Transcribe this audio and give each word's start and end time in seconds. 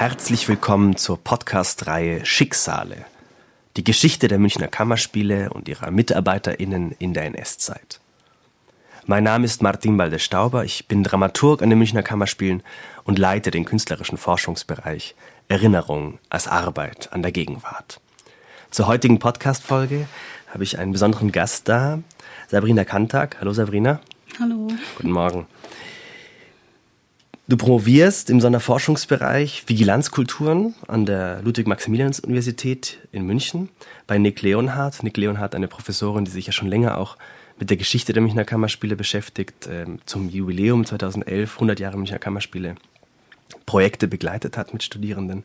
Herzlich 0.00 0.48
willkommen 0.48 0.96
zur 0.96 1.22
Podcast-Reihe 1.22 2.24
Schicksale. 2.24 3.04
Die 3.76 3.84
Geschichte 3.84 4.28
der 4.28 4.38
Münchner 4.38 4.66
Kammerspiele 4.66 5.50
und 5.50 5.68
ihrer 5.68 5.90
MitarbeiterInnen 5.90 6.92
in 6.98 7.12
der 7.12 7.24
NS-Zeit. 7.24 8.00
Mein 9.04 9.24
Name 9.24 9.44
ist 9.44 9.60
Martin 9.60 9.98
Balde-Stauber, 9.98 10.64
ich 10.64 10.88
bin 10.88 11.04
Dramaturg 11.04 11.60
an 11.60 11.68
den 11.68 11.78
Münchner 11.78 12.02
Kammerspielen 12.02 12.62
und 13.04 13.18
leite 13.18 13.50
den 13.50 13.66
künstlerischen 13.66 14.16
Forschungsbereich 14.16 15.14
Erinnerung 15.48 16.18
als 16.30 16.48
Arbeit 16.48 17.12
an 17.12 17.20
der 17.20 17.32
Gegenwart. 17.32 18.00
Zur 18.70 18.86
heutigen 18.86 19.18
Podcast-Folge 19.18 20.08
habe 20.50 20.64
ich 20.64 20.78
einen 20.78 20.92
besonderen 20.92 21.30
Gast 21.30 21.68
da, 21.68 21.98
Sabrina 22.48 22.86
Kantag. 22.86 23.36
Hallo 23.38 23.52
Sabrina. 23.52 24.00
Hallo. 24.40 24.68
Guten 24.96 25.12
Morgen. 25.12 25.46
Du 27.50 27.56
promovierst 27.56 28.30
im 28.30 28.40
Sonderforschungsbereich 28.40 29.64
Vigilanzkulturen 29.66 30.76
an 30.86 31.04
der 31.04 31.42
Ludwig-Maximilians-Universität 31.42 32.98
in 33.10 33.26
München 33.26 33.70
bei 34.06 34.18
Nick 34.18 34.40
Leonhardt. 34.42 35.02
Nick 35.02 35.16
Leonhardt, 35.16 35.56
eine 35.56 35.66
Professorin, 35.66 36.24
die 36.24 36.30
sich 36.30 36.46
ja 36.46 36.52
schon 36.52 36.68
länger 36.68 36.96
auch 36.96 37.16
mit 37.58 37.68
der 37.68 37.76
Geschichte 37.76 38.12
der 38.12 38.22
Münchner 38.22 38.44
Kammerspiele 38.44 38.94
beschäftigt, 38.94 39.68
ähm, 39.68 39.98
zum 40.06 40.28
Jubiläum 40.28 40.84
2011, 40.84 41.54
100 41.54 41.80
Jahre 41.80 41.96
Münchner 41.96 42.20
Kammerspiele, 42.20 42.76
Projekte 43.66 44.06
begleitet 44.06 44.56
hat 44.56 44.72
mit 44.72 44.84
Studierenden. 44.84 45.42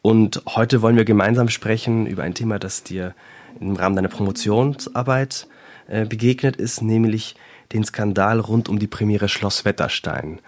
Und 0.00 0.40
heute 0.48 0.80
wollen 0.80 0.96
wir 0.96 1.04
gemeinsam 1.04 1.50
sprechen 1.50 2.06
über 2.06 2.22
ein 2.22 2.32
Thema, 2.32 2.58
das 2.58 2.82
dir 2.82 3.14
im 3.60 3.76
Rahmen 3.76 3.94
deiner 3.94 4.08
Promotionsarbeit 4.08 5.48
äh, 5.88 6.06
begegnet 6.06 6.56
ist, 6.56 6.80
nämlich 6.80 7.36
den 7.72 7.84
Skandal 7.84 8.40
rund 8.40 8.68
um 8.68 8.78
die 8.78 8.86
Premiere 8.86 9.28
Schloss 9.28 9.64
Wetterstein. 9.64 10.40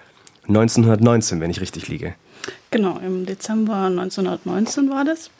1919, 0.47 1.41
wenn 1.41 1.51
ich 1.51 1.61
richtig 1.61 1.89
liege. 1.89 2.15
Genau, 2.71 2.99
im 2.99 3.27
Dezember 3.27 3.87
1919 3.87 4.91
war 4.91 5.05
das. 5.05 5.31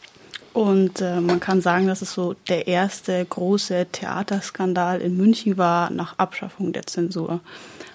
Und 0.53 1.01
äh, 1.01 1.19
man 1.21 1.39
kann 1.39 1.61
sagen, 1.61 1.87
dass 1.87 2.01
es 2.01 2.13
so 2.13 2.35
der 2.47 2.67
erste 2.67 3.23
große 3.23 3.87
Theaterskandal 3.91 5.01
in 5.01 5.15
München 5.15 5.57
war 5.57 5.89
nach 5.91 6.17
Abschaffung 6.17 6.73
der 6.73 6.85
Zensur. 6.85 7.39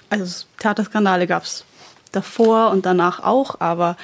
Also 0.08 0.46
Theaterskandale 0.58 1.26
gab 1.26 1.42
es 1.42 1.64
davor 2.12 2.70
und 2.70 2.86
danach 2.86 3.20
auch, 3.20 3.60
aber 3.60 3.96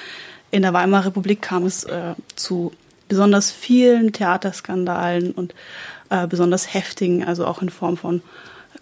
in 0.51 0.63
der 0.63 0.73
Weimarer 0.73 1.07
Republik 1.07 1.41
kam 1.41 1.65
es 1.65 1.85
äh, 1.85 2.13
zu 2.35 2.73
besonders 3.07 3.51
vielen 3.51 4.11
Theaterskandalen 4.11 5.31
und 5.31 5.55
äh, 6.09 6.27
besonders 6.27 6.73
heftigen, 6.73 7.23
also 7.23 7.45
auch 7.45 7.61
in 7.61 7.69
Form 7.69 7.97
von 7.97 8.21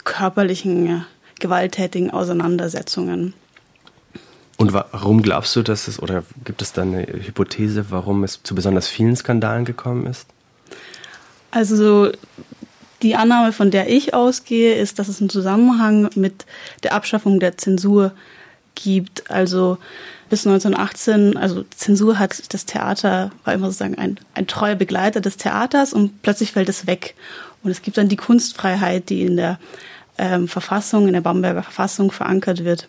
körperlichen, 0.09 0.87
äh, 0.87 1.01
gewalttätigen 1.39 2.11
Auseinandersetzungen. 2.11 3.33
Und 4.57 4.73
warum 4.73 5.21
glaubst 5.21 5.55
du, 5.55 5.61
dass 5.61 5.87
es, 5.87 6.01
oder 6.01 6.23
gibt 6.43 6.61
es 6.61 6.73
da 6.73 6.81
eine 6.81 7.03
Hypothese, 7.07 7.91
warum 7.91 8.25
es 8.25 8.43
zu 8.43 8.55
besonders 8.55 8.89
vielen 8.89 9.15
Skandalen 9.15 9.63
gekommen 9.63 10.05
ist? 10.05 10.25
Also 11.51 12.11
die 13.01 13.15
Annahme, 13.15 13.53
von 13.53 13.71
der 13.71 13.89
ich 13.89 14.13
ausgehe, 14.13 14.75
ist, 14.75 14.99
dass 14.99 15.07
es 15.07 15.21
einen 15.21 15.29
Zusammenhang 15.29 16.09
mit 16.15 16.45
der 16.83 16.93
Abschaffung 16.93 17.39
der 17.39 17.57
Zensur 17.57 18.11
gibt. 18.75 19.31
Also 19.31 19.77
bis 20.29 20.45
1918, 20.45 21.37
also 21.37 21.63
Zensur 21.75 22.19
hat 22.19 22.53
das 22.53 22.65
Theater, 22.65 23.31
war 23.45 23.53
immer 23.53 23.67
sozusagen 23.67 23.97
ein, 23.97 24.19
ein 24.33 24.47
treuer 24.47 24.75
Begleiter 24.75 25.21
des 25.21 25.37
Theaters 25.37 25.93
und 25.93 26.21
plötzlich 26.21 26.51
fällt 26.51 26.67
es 26.67 26.85
weg. 26.85 27.15
Und 27.63 27.71
es 27.71 27.81
gibt 27.81 27.97
dann 27.97 28.09
die 28.09 28.17
Kunstfreiheit, 28.17 29.09
die 29.09 29.23
in 29.23 29.37
der 29.37 29.59
ähm, 30.19 30.47
Verfassung, 30.47 31.07
in 31.07 31.13
der 31.13 31.21
Bamberger 31.21 31.63
Verfassung 31.63 32.11
verankert 32.11 32.63
wird. 32.63 32.87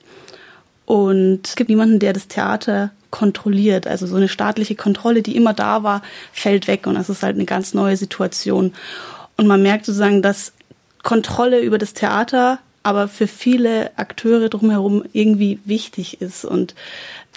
Und 0.85 1.47
es 1.47 1.57
gibt 1.57 1.71
niemanden, 1.71 2.01
der 2.01 2.13
das 2.13 2.29
Theater 2.29 2.91
kontrolliert. 3.11 3.87
Also 3.87 4.07
so 4.07 4.17
eine 4.17 4.29
staatliche 4.29 4.75
Kontrolle, 4.75 5.23
die 5.23 5.37
immer 5.37 5.55
da 5.55 5.83
war, 5.83 6.03
fällt 6.33 6.67
weg. 6.67 6.87
Und 6.87 6.97
das 6.97 7.09
ist 7.09 7.23
halt 7.23 7.37
eine 7.37 7.45
ganz 7.45 7.75
neue 7.75 7.97
Situation. 7.97 8.73
Und 9.37 9.47
man 9.47 9.63
merkt 9.63 9.87
sozusagen, 9.87 10.21
dass 10.21 10.53
Kontrolle 11.03 11.61
über 11.61 11.79
das 11.79 11.95
Theater 11.95 12.59
aber 12.83 13.09
für 13.09 13.27
viele 13.27 13.97
Akteure 13.99 14.49
drumherum 14.49 15.05
irgendwie 15.13 15.61
wichtig 15.65 16.21
ist. 16.21 16.45
Und 16.45 16.75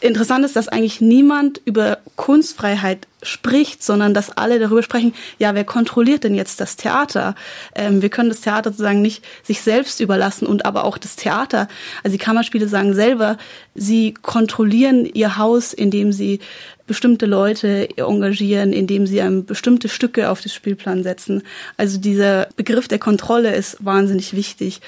interessant 0.03 0.43
ist, 0.43 0.55
dass 0.55 0.67
eigentlich 0.67 0.99
niemand 1.01 1.61
über 1.63 1.99
Kunstfreiheit 2.15 3.07
spricht, 3.21 3.81
sondern 3.81 4.13
dass 4.13 4.29
alle 4.29 4.59
darüber 4.59 4.83
sprechen, 4.83 5.13
ja, 5.39 5.55
wer 5.55 5.63
kontrolliert 5.63 6.25
denn 6.25 6.35
jetzt 6.35 6.59
das 6.59 6.75
Theater? 6.75 7.35
Ähm, 7.73 8.01
wir 8.01 8.09
können 8.09 8.29
das 8.29 8.41
Theater 8.41 8.71
sozusagen 8.71 9.01
nicht 9.01 9.23
sich 9.43 9.61
selbst 9.61 10.01
überlassen 10.01 10.45
und 10.45 10.65
aber 10.65 10.83
auch 10.83 10.97
das 10.97 11.15
Theater. 11.15 11.69
Also 12.03 12.17
die 12.17 12.23
Kammerspiele 12.23 12.67
sagen 12.67 12.93
selber, 12.93 13.37
sie 13.75 14.13
kontrollieren 14.13 15.05
ihr 15.05 15.37
Haus, 15.37 15.71
indem 15.71 16.11
sie 16.11 16.39
bestimmte 16.85 17.25
Leute 17.25 17.87
engagieren, 17.95 18.73
indem 18.73 19.07
sie 19.07 19.21
einem 19.21 19.45
bestimmte 19.45 19.87
Stücke 19.87 20.29
auf 20.29 20.41
das 20.41 20.53
Spielplan 20.53 21.03
setzen. 21.03 21.43
Also 21.77 21.97
dieser 21.97 22.49
Begriff 22.57 22.89
der 22.89 22.99
Kontrolle 22.99 23.55
ist 23.55 23.77
wahnsinnig 23.83 24.35
wichtig. 24.35 24.81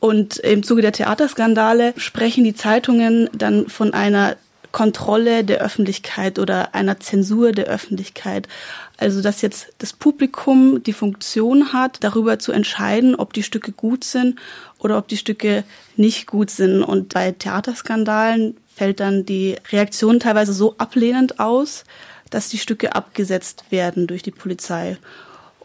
Und 0.00 0.38
im 0.38 0.62
Zuge 0.62 0.82
der 0.82 0.92
Theaterskandale 0.92 1.92
sprechen 1.96 2.44
die 2.44 2.54
Zeitungen 2.54 3.28
dann 3.32 3.68
von 3.68 3.92
einer 3.92 4.36
Kontrolle 4.72 5.44
der 5.44 5.60
Öffentlichkeit 5.60 6.38
oder 6.38 6.74
einer 6.74 7.00
Zensur 7.00 7.52
der 7.52 7.66
Öffentlichkeit. 7.66 8.48
Also 8.96 9.22
dass 9.22 9.42
jetzt 9.42 9.72
das 9.78 9.92
Publikum 9.92 10.82
die 10.82 10.92
Funktion 10.92 11.72
hat, 11.72 12.04
darüber 12.04 12.38
zu 12.38 12.52
entscheiden, 12.52 13.14
ob 13.14 13.32
die 13.32 13.42
Stücke 13.42 13.72
gut 13.72 14.04
sind 14.04 14.38
oder 14.78 14.98
ob 14.98 15.08
die 15.08 15.16
Stücke 15.16 15.64
nicht 15.96 16.26
gut 16.26 16.50
sind. 16.50 16.82
Und 16.82 17.14
bei 17.14 17.32
Theaterskandalen 17.32 18.56
fällt 18.74 19.00
dann 19.00 19.26
die 19.26 19.56
Reaktion 19.72 20.20
teilweise 20.20 20.52
so 20.52 20.74
ablehnend 20.78 21.40
aus, 21.40 21.84
dass 22.30 22.48
die 22.48 22.58
Stücke 22.58 22.94
abgesetzt 22.94 23.64
werden 23.70 24.06
durch 24.06 24.22
die 24.22 24.30
Polizei. 24.30 24.96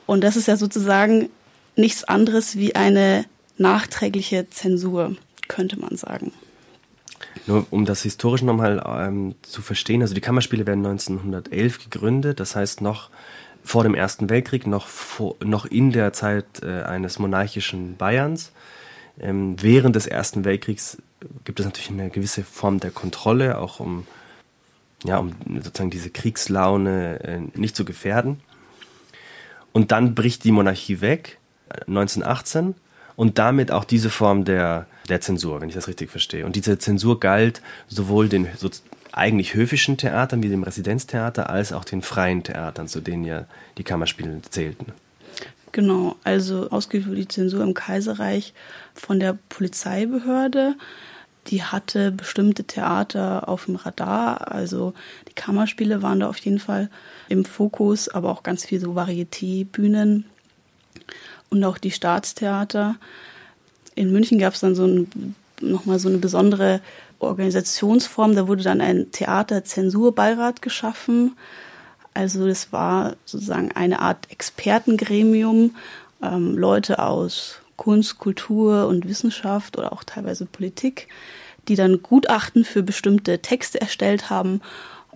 Und 0.06 0.24
das 0.24 0.36
ist 0.36 0.48
ja 0.48 0.58
sozusagen 0.58 1.30
nichts 1.76 2.04
anderes 2.04 2.58
wie 2.58 2.76
eine 2.76 3.26
nachträgliche 3.58 4.50
Zensur, 4.50 5.16
könnte 5.48 5.80
man 5.80 5.96
sagen. 5.96 6.32
Nur 7.48 7.66
um 7.70 7.86
das 7.86 8.02
historisch 8.02 8.42
nochmal 8.42 8.84
ähm, 8.88 9.36
zu 9.44 9.62
verstehen, 9.62 10.02
also 10.02 10.14
die 10.14 10.22
Kammerspiele 10.22 10.66
werden 10.66 10.86
1911 10.86 11.90
gegründet, 11.90 12.40
das 12.40 12.56
heißt 12.56 12.82
noch 12.82 13.10
vor 13.64 13.84
dem 13.84 13.96
Ersten 13.96 14.30
Weltkrieg, 14.30 14.68
noch, 14.68 14.88
vor, 14.88 15.36
noch 15.44 15.66
in 15.66 15.92
der 15.92 16.14
Zeit 16.14 16.46
äh, 16.64 16.84
eines 16.84 17.20
monarchischen 17.20 17.98
Bayerns. 17.98 18.52
Ähm, 19.20 19.56
während 19.62 19.96
des 19.96 20.08
Ersten 20.08 20.46
Weltkriegs 20.46 20.98
gibt 21.44 21.60
es 21.60 21.66
natürlich 21.66 21.90
eine 21.90 22.10
gewisse 22.10 22.44
Form 22.44 22.80
der 22.80 22.92
Kontrolle, 22.92 23.58
auch 23.58 23.80
um, 23.80 24.06
ja, 25.04 25.18
um 25.18 25.34
sozusagen 25.62 25.90
diese 25.90 26.10
Kriegslaune 26.10 27.24
äh, 27.24 27.40
nicht 27.56 27.76
zu 27.76 27.86
gefährden. 27.86 28.40
Und 29.72 29.92
dann 29.92 30.16
bricht 30.16 30.44
die 30.44 30.52
Monarchie 30.52 31.02
weg, 31.02 31.40
1918, 31.88 32.70
äh, 32.70 32.74
und 33.16 33.40
damit 33.40 33.72
auch 33.72 33.86
diese 33.86 34.10
Form 34.10 34.46
der, 34.46 34.88
der 35.10 35.22
Zensur, 35.22 35.62
wenn 35.62 35.70
ich 35.70 35.76
das 35.76 35.88
richtig 35.88 36.10
verstehe. 36.10 36.46
Und 36.46 36.56
diese 36.56 36.78
Zensur 36.78 37.20
galt 37.20 37.62
sowohl 37.88 38.30
den 38.30 38.48
so 38.58 38.70
eigentlich 39.12 39.54
höfischen 39.54 39.98
Theatern 39.98 40.44
wie 40.44 40.50
dem 40.50 40.64
Residenztheater 40.64 41.50
als 41.50 41.72
auch 41.72 41.86
den 41.86 42.02
freien 42.02 42.44
Theatern, 42.44 42.88
zu 42.88 43.00
denen 43.00 43.24
ja 43.24 43.46
die 43.78 43.84
Kammerspiele 43.84 44.42
zählten. 44.50 44.88
Genau, 45.72 46.16
also 46.24 46.70
ausgeübt 46.70 47.08
wurde 47.08 47.18
die 47.18 47.28
Zensur 47.28 47.62
im 47.64 47.74
Kaiserreich 47.74 48.54
von 48.94 49.20
der 49.20 49.38
Polizeibehörde. 49.50 50.76
Die 51.48 51.64
hatte 51.64 52.12
bestimmte 52.12 52.64
Theater 52.64 53.48
auf 53.48 53.66
dem 53.66 53.76
Radar, 53.76 54.52
also 54.52 54.94
die 55.30 55.34
Kammerspiele 55.34 56.02
waren 56.02 56.22
da 56.22 56.30
auf 56.30 56.38
jeden 56.38 56.60
Fall 56.60 56.90
im 57.30 57.46
Fokus, 57.46 58.10
aber 58.10 58.32
auch 58.32 58.42
ganz 58.42 58.66
viel 58.66 58.80
so 58.80 58.94
Varieté-Bühnen 58.94 60.26
und 61.50 61.64
auch 61.64 61.78
die 61.78 61.92
Staatstheater. 61.92 62.96
In 63.96 64.12
München 64.12 64.40
gab 64.40 64.54
es 64.54 64.60
dann 64.60 64.76
so 64.76 64.86
ein, 64.86 65.36
nochmal 65.62 66.00
so 66.00 66.10
eine 66.10 66.18
besondere 66.18 66.82
Organisationsform. 67.20 68.36
Da 68.36 68.48
wurde 68.48 68.64
dann 68.64 68.82
ein 68.82 69.12
Theaterzensurbeirat 69.12 70.62
geschaffen. 70.62 71.36
Also 72.14 72.48
das 72.48 72.72
war 72.72 73.16
sozusagen 73.26 73.72
eine 73.72 74.00
Art 74.00 74.32
Expertengremium, 74.32 75.76
ähm, 76.22 76.58
Leute 76.58 77.00
aus 77.00 77.60
Kunst, 77.78 78.20
Kultur 78.20 78.88
und 78.88 79.08
Wissenschaft 79.08 79.78
oder 79.78 79.92
auch 79.92 80.04
teilweise 80.04 80.46
Politik, 80.46 81.10
die 81.68 81.76
dann 81.76 82.02
Gutachten 82.02 82.64
für 82.64 82.84
bestimmte 82.84 83.40
Texte 83.40 83.82
erstellt 83.82 84.30
haben, 84.30 84.62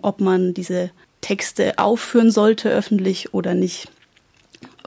ob 0.02 0.20
man 0.20 0.52
diese 0.52 0.90
Texte 1.22 1.78
aufführen 1.78 2.30
sollte 2.30 2.70
öffentlich 2.70 3.32
oder 3.32 3.54
nicht 3.54 3.88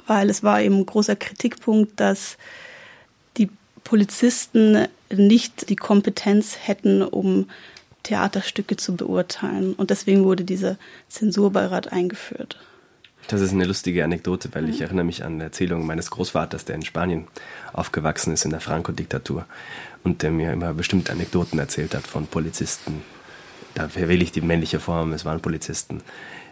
weil 0.07 0.29
es 0.29 0.44
war 0.44 0.62
eben 0.62 0.79
ein 0.79 0.85
großer 0.85 1.15
Kritikpunkt, 1.15 2.00
dass 2.00 2.38
Polizisten 3.94 4.88
nicht 5.12 5.69
die 5.69 5.75
Kompetenz 5.75 6.57
hätten, 6.63 7.04
um 7.04 7.48
Theaterstücke 8.01 8.75
zu 8.75 8.95
beurteilen. 8.95 9.75
Und 9.75 9.92
deswegen 9.92 10.24
wurde 10.24 10.44
dieser 10.44 10.78
Zensurbeirat 11.10 11.92
eingeführt. 11.92 12.57
Das 13.28 13.40
ist 13.40 13.51
eine 13.51 13.66
lustige 13.66 14.04
Anekdote, 14.04 14.50
weil 14.54 14.68
ich 14.68 14.81
erinnere 14.81 15.06
mich 15.06 15.24
an 15.24 15.40
Erzählungen 15.40 15.86
meines 15.86 16.10
Großvaters, 16.10 16.66
der 16.66 16.74
in 16.74 16.81
Spanien 16.81 17.28
aufgewachsen 17.72 18.34
ist 18.34 18.45
in 18.45 18.50
der 18.50 18.62
Franco-Diktatur 18.62 19.45
und 20.04 20.24
der 20.24 20.31
mir 20.31 20.54
immer 20.54 20.74
bestimmte 20.74 21.12
Anekdoten 21.12 21.60
erzählt 21.60 21.94
hat 21.94 22.07
von 22.07 22.25
Polizisten, 22.25 23.04
da 23.75 23.94
wähle 23.94 24.24
ich 24.24 24.31
die 24.31 24.42
männliche 24.42 24.80
Form, 24.80 25.13
es 25.13 25.24
waren 25.24 25.40
Polizisten, 25.40 26.01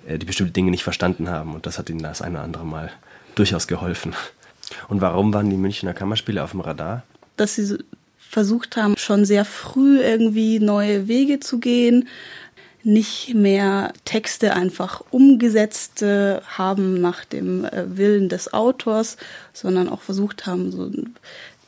äh, 0.05 0.19
die 0.19 0.27
bestimmte 0.27 0.53
Dinge 0.53 0.69
nicht 0.69 0.83
verstanden 0.83 1.27
haben 1.27 1.55
und 1.55 1.65
das 1.65 1.79
hat 1.79 1.89
ihnen 1.89 2.03
das 2.03 2.21
eine 2.21 2.35
oder 2.35 2.43
andere 2.43 2.65
Mal 2.67 2.91
durchaus 3.33 3.65
geholfen. 3.65 4.13
Und 4.89 5.01
warum 5.01 5.33
waren 5.33 5.49
die 5.49 5.57
Münchner 5.57 5.95
Kammerspiele 5.95 6.43
auf 6.43 6.51
dem 6.51 6.61
Radar? 6.61 7.01
Dass 7.41 7.55
sie 7.55 7.79
versucht 8.17 8.77
haben, 8.77 8.95
schon 8.97 9.25
sehr 9.25 9.45
früh 9.45 9.99
irgendwie 9.99 10.59
neue 10.59 11.07
Wege 11.07 11.39
zu 11.39 11.57
gehen, 11.57 12.07
nicht 12.83 13.33
mehr 13.33 13.93
Texte 14.05 14.53
einfach 14.53 15.01
umgesetzt 15.09 16.03
äh, 16.03 16.39
haben 16.41 17.01
nach 17.01 17.25
dem 17.25 17.65
äh, 17.65 17.97
Willen 17.97 18.29
des 18.29 18.53
Autors, 18.53 19.17
sondern 19.53 19.89
auch 19.89 20.01
versucht 20.01 20.45
haben, 20.45 20.71
so 20.71 20.91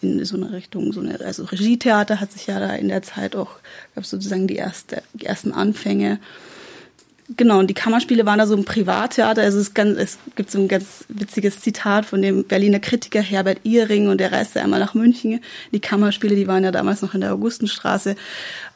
in 0.01 0.23
so 0.25 0.37
eine 0.37 0.51
Richtung, 0.51 0.93
so 0.93 0.99
eine, 0.99 1.19
also 1.21 1.43
Regietheater 1.45 2.19
hat 2.19 2.31
sich 2.31 2.45
ja 2.45 2.59
da 2.59 2.75
in 2.75 2.89
der 2.89 3.01
Zeit 3.01 3.35
auch, 3.35 3.55
gab 3.95 4.05
sozusagen 4.05 4.45
die, 4.45 4.57
erste, 4.57 5.01
die 5.13 5.25
ersten 5.25 5.53
Anfänge 5.53 6.19
Genau, 7.37 7.59
und 7.59 7.69
die 7.69 7.73
Kammerspiele 7.73 8.25
waren 8.25 8.39
da 8.39 8.45
so 8.45 8.55
ein 8.55 8.65
Privattheater. 8.65 9.41
Also 9.41 9.59
es, 9.59 9.73
ganz, 9.73 9.97
es 9.97 10.17
gibt 10.35 10.51
so 10.51 10.59
ein 10.59 10.67
ganz 10.67 11.05
witziges 11.07 11.61
Zitat 11.61 12.05
von 12.05 12.21
dem 12.21 12.43
Berliner 12.43 12.79
Kritiker 12.79 13.21
Herbert 13.21 13.59
Ihring 13.63 14.09
und 14.09 14.19
der 14.19 14.33
reiste 14.33 14.61
einmal 14.61 14.81
nach 14.81 14.93
München. 14.93 15.39
Die 15.71 15.79
Kammerspiele, 15.79 16.35
die 16.35 16.47
waren 16.47 16.65
ja 16.65 16.71
damals 16.71 17.01
noch 17.01 17.13
in 17.13 17.21
der 17.21 17.33
Augustenstraße. 17.33 18.15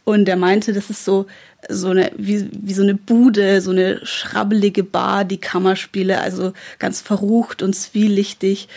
Und 0.06 0.26
der 0.26 0.38
meinte, 0.38 0.72
das 0.72 0.90
ist 0.90 1.04
so, 1.04 1.26
so 1.68 1.90
eine, 1.90 2.12
wie, 2.16 2.48
wie 2.52 2.74
so 2.74 2.84
eine 2.84 2.96
Bude, 2.96 3.60
so 3.60 3.72
eine 3.72 4.00
schrabbelige 4.06 4.84
Bar, 4.84 5.26
die 5.26 5.40
Kammerspiele, 5.40 6.22
also 6.22 6.54
ganz 6.80 7.02
verrucht 7.02 7.62
und 7.62 7.76
zwielichtig. 7.76 8.70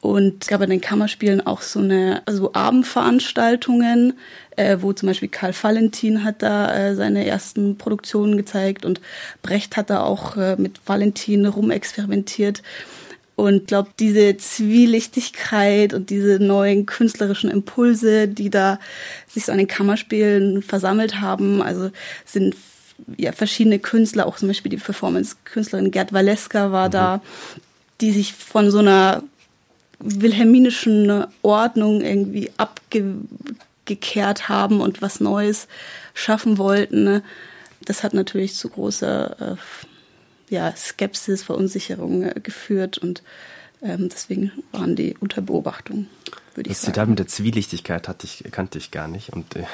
Und 0.00 0.44
es 0.44 0.48
gab 0.48 0.60
in 0.62 0.70
den 0.70 0.80
Kammerspielen 0.80 1.44
auch 1.44 1.60
so 1.60 1.80
eine, 1.80 2.22
also 2.26 2.52
Abendveranstaltungen, 2.54 4.14
äh, 4.56 4.78
wo 4.80 4.92
zum 4.92 5.08
Beispiel 5.08 5.28
Karl 5.28 5.52
Valentin 5.60 6.22
hat 6.22 6.42
da 6.42 6.72
äh, 6.72 6.94
seine 6.94 7.26
ersten 7.26 7.78
Produktionen 7.78 8.36
gezeigt 8.36 8.84
und 8.84 9.00
Brecht 9.42 9.76
hat 9.76 9.90
da 9.90 10.02
auch 10.02 10.36
äh, 10.36 10.56
mit 10.56 10.80
Valentin 10.86 11.46
rumexperimentiert. 11.46 12.62
Und 13.34 13.68
glaube, 13.68 13.90
diese 13.98 14.36
Zwielichtigkeit 14.36 15.94
und 15.94 16.10
diese 16.10 16.40
neuen 16.40 16.86
künstlerischen 16.86 17.50
Impulse, 17.50 18.26
die 18.26 18.50
da 18.50 18.80
sich 19.28 19.44
so 19.44 19.52
an 19.52 19.58
den 19.58 19.68
Kammerspielen 19.68 20.62
versammelt 20.62 21.20
haben, 21.20 21.62
also 21.62 21.90
sind 22.24 22.56
ja 23.16 23.30
verschiedene 23.30 23.78
Künstler, 23.78 24.26
auch 24.26 24.36
zum 24.36 24.48
Beispiel 24.48 24.70
die 24.70 24.76
Performance-Künstlerin 24.76 25.92
Gerd 25.92 26.12
Waleska 26.12 26.72
war 26.72 26.88
mhm. 26.88 26.92
da, 26.92 27.20
die 28.00 28.10
sich 28.10 28.32
von 28.32 28.72
so 28.72 28.78
einer 28.78 29.22
wilhelminischen 30.00 31.26
Ordnung 31.42 32.00
irgendwie 32.00 32.50
abge 32.56 33.16
gekehrt 33.84 34.50
haben 34.50 34.82
und 34.82 35.00
was 35.00 35.18
Neues 35.18 35.66
schaffen 36.12 36.58
wollten. 36.58 37.04
Ne? 37.04 37.22
Das 37.80 38.04
hat 38.04 38.12
natürlich 38.12 38.54
zu 38.54 38.68
großer 38.68 39.54
äh, 39.54 39.56
ja, 40.50 40.74
Skepsis, 40.76 41.42
Verunsicherung 41.42 42.22
äh, 42.22 42.34
geführt 42.42 42.98
und 42.98 43.22
ähm, 43.80 44.08
deswegen 44.08 44.52
waren 44.72 44.94
die 44.94 45.16
unter 45.20 45.40
Beobachtung, 45.40 46.06
würde 46.54 46.68
ich 46.68 46.76
das 46.76 46.82
sagen. 46.82 46.92
Das 46.92 46.94
Zitat 46.94 47.08
mit 47.08 47.18
der 47.18 47.26
Zwielichtigkeit 47.28 48.08
hatte 48.08 48.26
ich, 48.26 48.44
kannte 48.50 48.76
ich 48.76 48.90
gar 48.90 49.08
nicht 49.08 49.30
und 49.30 49.56
äh, 49.56 49.64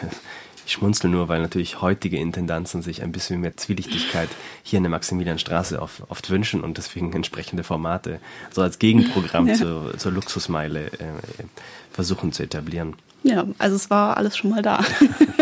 ich 0.66 0.72
schmunzel 0.72 1.11
nur, 1.11 1.28
weil 1.28 1.43
natürlich 1.43 1.81
heutige 1.81 2.19
Intendanzen 2.19 2.82
sich 2.82 3.02
ein 3.02 3.12
bisschen 3.12 3.40
mehr 3.40 3.56
Zwielichtigkeit 3.56 4.28
hier 4.62 4.78
in 4.78 4.82
der 4.82 4.90
Maximilianstraße 4.90 5.81
oft, 5.81 6.02
oft 6.08 6.31
wünschen 6.31 6.62
und 6.62 6.78
deswegen 6.78 7.12
entsprechende 7.12 7.64
Formate 7.64 8.19
so 8.50 8.62
als 8.62 8.78
Gegenprogramm 8.78 9.49
ja. 9.49 9.55
zur, 9.55 9.96
zur 9.99 10.12
Luxusmeile 10.12 10.87
äh, 10.87 11.44
versuchen 11.93 12.32
zu 12.32 12.43
etablieren. 12.43 12.94
Ja, 13.22 13.46
also 13.58 13.76
es 13.76 13.90
war 13.90 14.16
alles 14.16 14.37
schon 14.37 14.50
mal 14.50 14.62
da. 14.62 14.84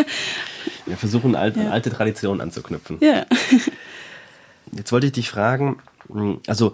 Wir 0.87 0.97
versuchen 0.97 1.37
alte, 1.37 1.61
ja. 1.61 1.71
alte 1.71 1.91
Traditionen 1.91 2.41
anzuknüpfen. 2.41 2.99
Ja. 3.01 3.27
Jetzt 4.73 4.91
wollte 4.91 5.07
ich 5.07 5.13
dich 5.13 5.29
fragen, 5.29 5.79
hm, 6.11 6.41
also 6.47 6.73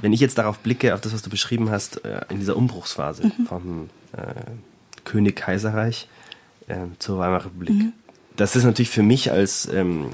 wenn 0.00 0.12
ich 0.12 0.20
jetzt 0.20 0.36
darauf 0.36 0.58
blicke, 0.58 0.94
auf 0.94 1.00
das, 1.00 1.12
was 1.12 1.22
du 1.22 1.30
beschrieben 1.30 1.70
hast, 1.70 2.04
äh, 2.04 2.22
in 2.28 2.40
dieser 2.40 2.56
Umbruchsphase 2.56 3.26
mhm. 3.26 3.46
vom 3.46 3.90
äh, 4.12 4.50
König-Kaiserreich 5.04 6.08
äh, 6.70 6.98
zur 6.98 7.18
Weimarer 7.18 7.46
Republik. 7.46 7.74
Mhm. 7.74 7.92
Das 8.36 8.56
ist 8.56 8.64
natürlich 8.64 8.90
für 8.90 9.02
mich 9.02 9.30
als 9.30 9.68
ähm, 9.72 10.10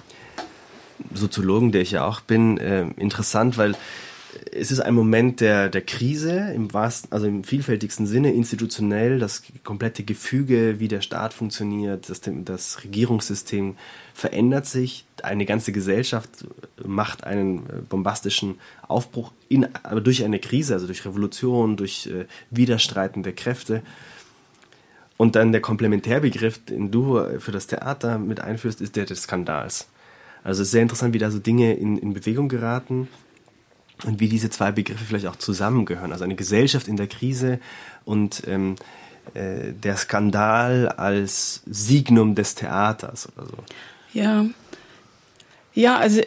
Soziologen, 1.14 1.72
der 1.72 1.82
ich 1.82 1.92
ja 1.92 2.04
auch 2.04 2.20
bin, 2.20 2.58
äh, 2.58 2.86
interessant, 2.96 3.58
weil 3.58 3.76
es 4.52 4.70
ist 4.70 4.80
ein 4.80 4.94
Moment 4.94 5.40
der, 5.40 5.68
der 5.68 5.82
Krise 5.82 6.52
im 6.54 6.72
wahrsten, 6.72 7.12
also 7.12 7.26
im 7.26 7.44
vielfältigsten 7.44 8.06
Sinne, 8.06 8.32
institutionell, 8.32 9.18
das 9.18 9.42
komplette 9.64 10.02
Gefüge, 10.02 10.78
wie 10.78 10.88
der 10.88 11.00
Staat 11.00 11.34
funktioniert, 11.34 12.08
das, 12.08 12.20
das 12.24 12.84
Regierungssystem 12.84 13.76
verändert 14.14 14.66
sich, 14.66 15.06
eine 15.22 15.46
ganze 15.46 15.72
Gesellschaft 15.72 16.46
macht 16.84 17.24
einen 17.24 17.58
äh, 17.58 17.82
bombastischen 17.88 18.58
Aufbruch 18.86 19.32
in, 19.48 19.68
aber 19.82 20.00
durch 20.00 20.24
eine 20.24 20.38
Krise, 20.38 20.74
also 20.74 20.86
durch 20.86 21.04
Revolution, 21.04 21.76
durch 21.76 22.06
äh, 22.06 22.26
Widerstreiten 22.50 23.22
der 23.22 23.34
Kräfte. 23.34 23.82
Und 25.16 25.34
dann 25.34 25.52
der 25.52 25.62
Komplementärbegriff, 25.62 26.64
den 26.64 26.90
du 26.90 27.20
für 27.38 27.52
das 27.52 27.66
Theater 27.66 28.18
mit 28.18 28.40
einführst, 28.40 28.80
ist 28.80 28.96
der 28.96 29.06
des 29.06 29.22
Skandals. 29.22 29.88
Also 30.44 30.62
es 30.62 30.70
sehr 30.70 30.82
interessant, 30.82 31.14
wie 31.14 31.18
da 31.18 31.30
so 31.30 31.38
Dinge 31.38 31.74
in, 31.74 31.96
in 31.96 32.12
Bewegung 32.12 32.48
geraten 32.48 33.08
und 34.04 34.20
wie 34.20 34.28
diese 34.28 34.50
zwei 34.50 34.72
Begriffe 34.72 35.04
vielleicht 35.04 35.26
auch 35.26 35.36
zusammengehören. 35.36 36.12
Also 36.12 36.24
eine 36.24 36.36
Gesellschaft 36.36 36.86
in 36.86 36.96
der 36.96 37.06
Krise 37.06 37.58
und 38.04 38.42
ähm, 38.46 38.76
äh, 39.34 39.72
der 39.72 39.96
Skandal 39.96 40.88
als 40.88 41.62
Signum 41.66 42.34
des 42.34 42.54
Theaters 42.54 43.28
oder 43.36 43.46
so. 43.46 43.56
Ja. 44.12 44.44
Ja, 45.76 45.99
also 45.99 46.23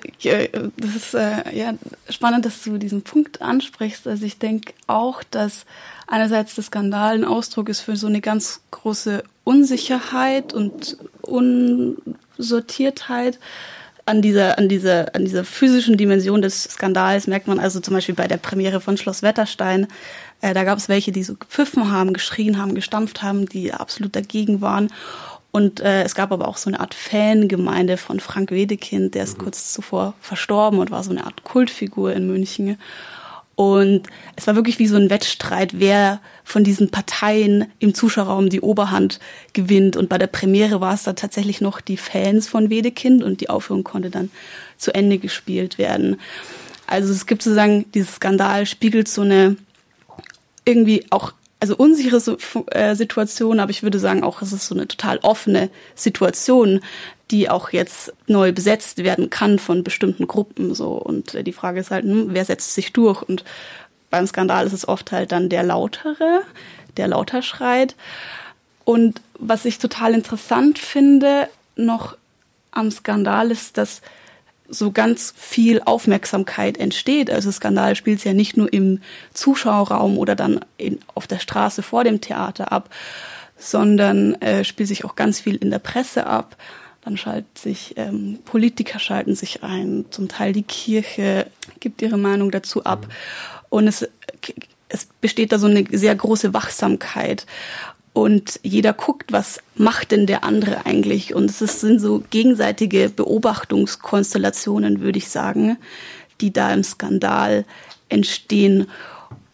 das 0.77 0.95
ist 0.95 1.13
äh, 1.15 1.57
ja 1.57 1.73
spannend, 2.07 2.45
dass 2.45 2.61
du 2.61 2.77
diesen 2.77 3.01
Punkt 3.01 3.41
ansprichst. 3.41 4.07
Also 4.07 4.23
ich 4.23 4.37
denke 4.37 4.73
auch, 4.85 5.23
dass 5.23 5.65
einerseits 6.05 6.53
der 6.53 6.63
Skandal 6.63 7.15
ein 7.15 7.25
Ausdruck 7.25 7.67
ist 7.67 7.81
für 7.81 7.95
so 7.95 8.05
eine 8.05 8.21
ganz 8.21 8.61
große 8.69 9.23
Unsicherheit 9.45 10.53
und 10.53 10.97
Unsortiertheit 11.23 13.39
an 14.05 14.21
dieser, 14.21 14.59
an 14.59 14.69
dieser, 14.69 15.15
an 15.15 15.25
dieser 15.25 15.43
physischen 15.43 15.97
Dimension 15.97 16.43
des 16.43 16.65
Skandals 16.65 17.25
merkt 17.25 17.47
man 17.47 17.59
also 17.59 17.79
zum 17.79 17.95
Beispiel 17.95 18.15
bei 18.15 18.27
der 18.27 18.37
Premiere 18.37 18.81
von 18.81 18.97
Schloss 18.97 19.23
Wetterstein. 19.23 19.87
Äh, 20.41 20.53
da 20.53 20.63
gab 20.63 20.77
es 20.77 20.89
welche, 20.89 21.11
die 21.11 21.23
so 21.23 21.33
gepfiffen 21.35 21.91
haben, 21.91 22.13
geschrien 22.13 22.59
haben, 22.59 22.75
gestampft 22.75 23.23
haben, 23.23 23.47
die 23.47 23.73
absolut 23.73 24.15
dagegen 24.15 24.61
waren. 24.61 24.91
Und 25.51 25.79
äh, 25.79 26.03
es 26.03 26.13
gab 26.13 26.31
aber 26.31 26.47
auch 26.47 26.57
so 26.57 26.69
eine 26.69 26.79
Art 26.79 26.93
Fangemeinde 26.93 27.97
von 27.97 28.19
Frank 28.19 28.51
Wedekind, 28.51 29.15
der 29.15 29.23
ist 29.23 29.37
mhm. 29.37 29.43
kurz 29.43 29.73
zuvor 29.73 30.13
verstorben 30.21 30.79
und 30.79 30.91
war 30.91 31.03
so 31.03 31.11
eine 31.11 31.25
Art 31.25 31.43
Kultfigur 31.43 32.13
in 32.13 32.27
München. 32.27 32.77
Und 33.55 34.03
es 34.37 34.47
war 34.47 34.55
wirklich 34.55 34.79
wie 34.79 34.87
so 34.87 34.95
ein 34.95 35.09
Wettstreit, 35.09 35.81
wer 35.81 36.21
von 36.45 36.63
diesen 36.63 36.91
Parteien 36.91 37.65
im 37.79 37.93
Zuschauerraum 37.93 38.47
die 38.47 38.61
Oberhand 38.61 39.19
gewinnt. 39.51 39.97
Und 39.97 40.07
bei 40.07 40.17
der 40.17 40.27
Premiere 40.27 40.79
war 40.79 40.93
es 40.93 41.03
da 41.03 41.11
tatsächlich 41.11 41.59
noch 41.59 41.81
die 41.81 41.97
Fans 41.97 42.47
von 42.47 42.69
Wedekind 42.69 43.21
und 43.21 43.41
die 43.41 43.49
Aufführung 43.49 43.83
konnte 43.83 44.11
dann 44.11 44.31
zu 44.77 44.95
Ende 44.95 45.17
gespielt 45.17 45.77
werden. 45.77 46.21
Also 46.87 47.11
es 47.11 47.25
gibt 47.25 47.43
sozusagen, 47.43 47.91
dieses 47.91 48.15
Skandal 48.15 48.65
spiegelt 48.65 49.09
so 49.09 49.23
eine 49.23 49.57
irgendwie 50.63 51.05
auch 51.09 51.33
also 51.59 51.75
unsichere 51.75 52.37
äh, 52.71 52.95
Situation, 52.95 53.59
aber 53.59 53.71
ich 53.71 53.83
würde 53.83 53.99
sagen 53.99 54.23
auch, 54.23 54.41
es 54.41 54.53
ist 54.53 54.67
so 54.67 54.75
eine 54.75 54.87
total 54.87 55.19
offene 55.19 55.69
Situation, 55.95 56.79
die 57.31 57.49
auch 57.49 57.71
jetzt 57.71 58.13
neu 58.27 58.51
besetzt 58.51 59.03
werden 59.03 59.29
kann 59.29 59.59
von 59.59 59.83
bestimmten 59.83 60.27
Gruppen 60.27 60.73
so. 60.73 60.93
Und 60.93 61.35
äh, 61.35 61.43
die 61.43 61.53
Frage 61.53 61.79
ist 61.79 61.91
halt, 61.91 62.05
hm, 62.05 62.29
wer 62.29 62.45
setzt 62.45 62.73
sich 62.73 62.93
durch? 62.93 63.21
Und 63.21 63.43
beim 64.09 64.25
Skandal 64.25 64.65
ist 64.65 64.73
es 64.73 64.87
oft 64.87 65.11
halt 65.11 65.31
dann 65.31 65.49
der 65.49 65.63
lautere, 65.63 66.41
der 66.97 67.09
lauter 67.09 67.41
schreit. 67.41 67.95
Und 68.85 69.21
was 69.37 69.65
ich 69.65 69.77
total 69.77 70.13
interessant 70.13 70.79
finde 70.79 71.47
noch 71.75 72.17
am 72.71 72.89
Skandal 72.89 73.51
ist, 73.51 73.77
dass 73.77 74.01
so 74.69 74.91
ganz 74.91 75.33
viel 75.35 75.81
Aufmerksamkeit 75.83 76.77
entsteht. 76.77 77.29
Also 77.29 77.51
Skandal 77.51 77.95
spielt 77.95 78.19
es 78.19 78.23
ja 78.23 78.33
nicht 78.33 78.57
nur 78.57 78.71
im 78.71 79.01
Zuschauerraum 79.33 80.17
oder 80.17 80.35
dann 80.35 80.59
in, 80.77 80.99
auf 81.15 81.27
der 81.27 81.39
Straße 81.39 81.81
vor 81.81 82.03
dem 82.03 82.21
Theater 82.21 82.71
ab, 82.71 82.89
sondern 83.57 84.35
äh, 84.41 84.63
spielt 84.63 84.89
sich 84.89 85.05
auch 85.05 85.15
ganz 85.15 85.39
viel 85.39 85.55
in 85.55 85.71
der 85.71 85.79
Presse 85.79 86.25
ab. 86.27 86.55
Dann 87.01 87.17
schalten 87.17 87.49
sich 87.55 87.95
ähm, 87.97 88.39
Politiker 88.45 88.99
schalten 88.99 89.35
sich 89.35 89.63
ein, 89.63 90.05
zum 90.09 90.27
Teil 90.27 90.53
die 90.53 90.63
Kirche 90.63 91.47
gibt 91.79 92.01
ihre 92.01 92.17
Meinung 92.17 92.51
dazu 92.51 92.83
ab. 92.83 93.07
Und 93.69 93.87
es, 93.87 94.07
es 94.89 95.07
besteht 95.21 95.51
da 95.51 95.59
so 95.59 95.67
eine 95.67 95.85
sehr 95.91 96.15
große 96.15 96.53
Wachsamkeit 96.53 97.45
und 98.13 98.59
jeder 98.63 98.93
guckt, 98.93 99.31
was 99.31 99.59
macht 99.75 100.11
denn 100.11 100.25
der 100.25 100.43
andere 100.43 100.85
eigentlich. 100.85 101.35
Und 101.35 101.49
es 101.49 101.59
sind 101.59 101.99
so 101.99 102.23
gegenseitige 102.29 103.09
Beobachtungskonstellationen, 103.09 105.01
würde 105.01 105.19
ich 105.19 105.29
sagen, 105.29 105.77
die 106.41 106.51
da 106.51 106.73
im 106.73 106.83
Skandal 106.83 107.65
entstehen. 108.09 108.87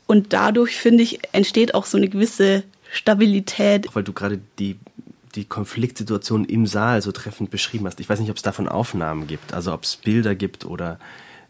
Und 0.08 0.34
dadurch, 0.34 0.78
finde 0.78 1.04
ich, 1.04 1.20
entsteht 1.32 1.76
auch 1.76 1.86
so 1.86 1.98
eine 1.98 2.08
gewisse 2.08 2.64
Stabilität. 2.92 3.88
Weil 3.94 4.04
du 4.04 4.14
gerade 4.14 4.40
die 4.60 4.78
die 5.36 5.44
Konfliktsituation 5.44 6.46
im 6.46 6.66
Saal 6.66 7.02
so 7.02 7.12
treffend 7.12 7.52
beschrieben 7.52 7.86
hast. 7.86 8.00
Ich 8.00 8.08
weiß 8.08 8.22
nicht, 8.22 8.30
ob 8.30 8.38
es 8.38 8.42
davon 8.42 8.70
Aufnahmen 8.70 9.28
gibt, 9.28 9.54
also 9.54 9.74
ob 9.74 9.84
es 9.84 9.98
Bilder 9.98 10.34
gibt 10.34 10.64
oder 10.64 10.98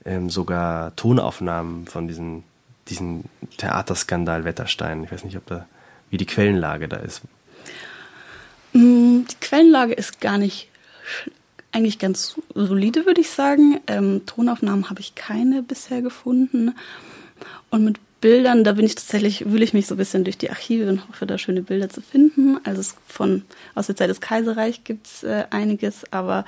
ähm, 0.06 0.32
sogar 0.32 0.96
Tonaufnahmen 0.96 1.86
von 1.86 2.08
diesem 2.08 2.42
diesen 2.88 3.26
Theaterskandal 3.58 4.46
Wetterstein. 4.46 5.04
Ich 5.04 5.12
weiß 5.12 5.24
nicht, 5.24 5.38
ob 5.38 5.46
da, 5.48 5.66
wie 6.10 6.18
die 6.18 6.26
Quellenlage 6.26 6.88
da 6.88 6.98
ist. 6.98 7.22
Mm, 8.74 9.22
die 9.30 9.40
Quellenlage 9.40 9.94
ist 9.94 10.22
gar 10.22 10.38
nicht, 10.38 10.70
eigentlich 11.72 12.00
ganz 12.00 12.40
solide, 12.54 13.06
würde 13.06 13.22
ich 13.22 13.30
sagen. 13.30 13.80
Ähm, 13.88 14.26
Tonaufnahmen 14.26 14.90
habe 14.90 15.02
ich 15.02 15.16
keine 15.16 15.64
bisher 15.64 16.02
gefunden. 16.02 16.76
Und 17.70 17.84
mit 17.84 18.00
Bildern, 18.22 18.64
da 18.64 18.74
bin 18.74 18.86
ich 18.86 18.96
tatsächlich, 18.96 19.46
wühle 19.52 19.64
ich 19.64 19.74
mich 19.74 19.86
so 19.88 19.96
ein 19.96 19.98
bisschen 19.98 20.24
durch 20.24 20.38
die 20.38 20.50
Archive 20.50 20.90
und 20.90 21.08
hoffe, 21.08 21.26
da 21.26 21.38
schöne 21.38 21.62
Bilder 21.62 21.90
zu 21.90 22.02
finden. 22.02 22.58
Also 22.64 22.82
von 23.08 23.44
aus 23.76 23.88
der 23.88 23.96
Zeit 23.96 24.10
des 24.10 24.22
Kaiserreichs 24.22 24.80
gibt 24.84 25.06
es 25.06 25.24
äh, 25.24 25.46
einiges, 25.52 26.12
aber 26.12 26.46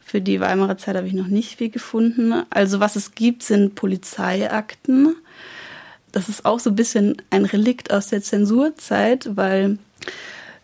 für 0.00 0.20
die 0.20 0.40
Weimarer 0.40 0.78
Zeit 0.78 0.96
habe 0.96 1.06
ich 1.06 1.12
noch 1.12 1.26
nicht 1.26 1.58
viel 1.58 1.70
gefunden. 1.70 2.44
Also 2.50 2.80
was 2.80 2.96
es 2.96 3.14
gibt, 3.14 3.42
sind 3.42 3.74
Polizeiakten. 3.74 5.16
Das 6.12 6.28
ist 6.28 6.44
auch 6.44 6.60
so 6.60 6.70
ein 6.70 6.76
bisschen 6.76 7.22
ein 7.30 7.44
Relikt 7.44 7.92
aus 7.92 8.08
der 8.08 8.22
Zensurzeit, 8.22 9.30
weil 9.36 9.78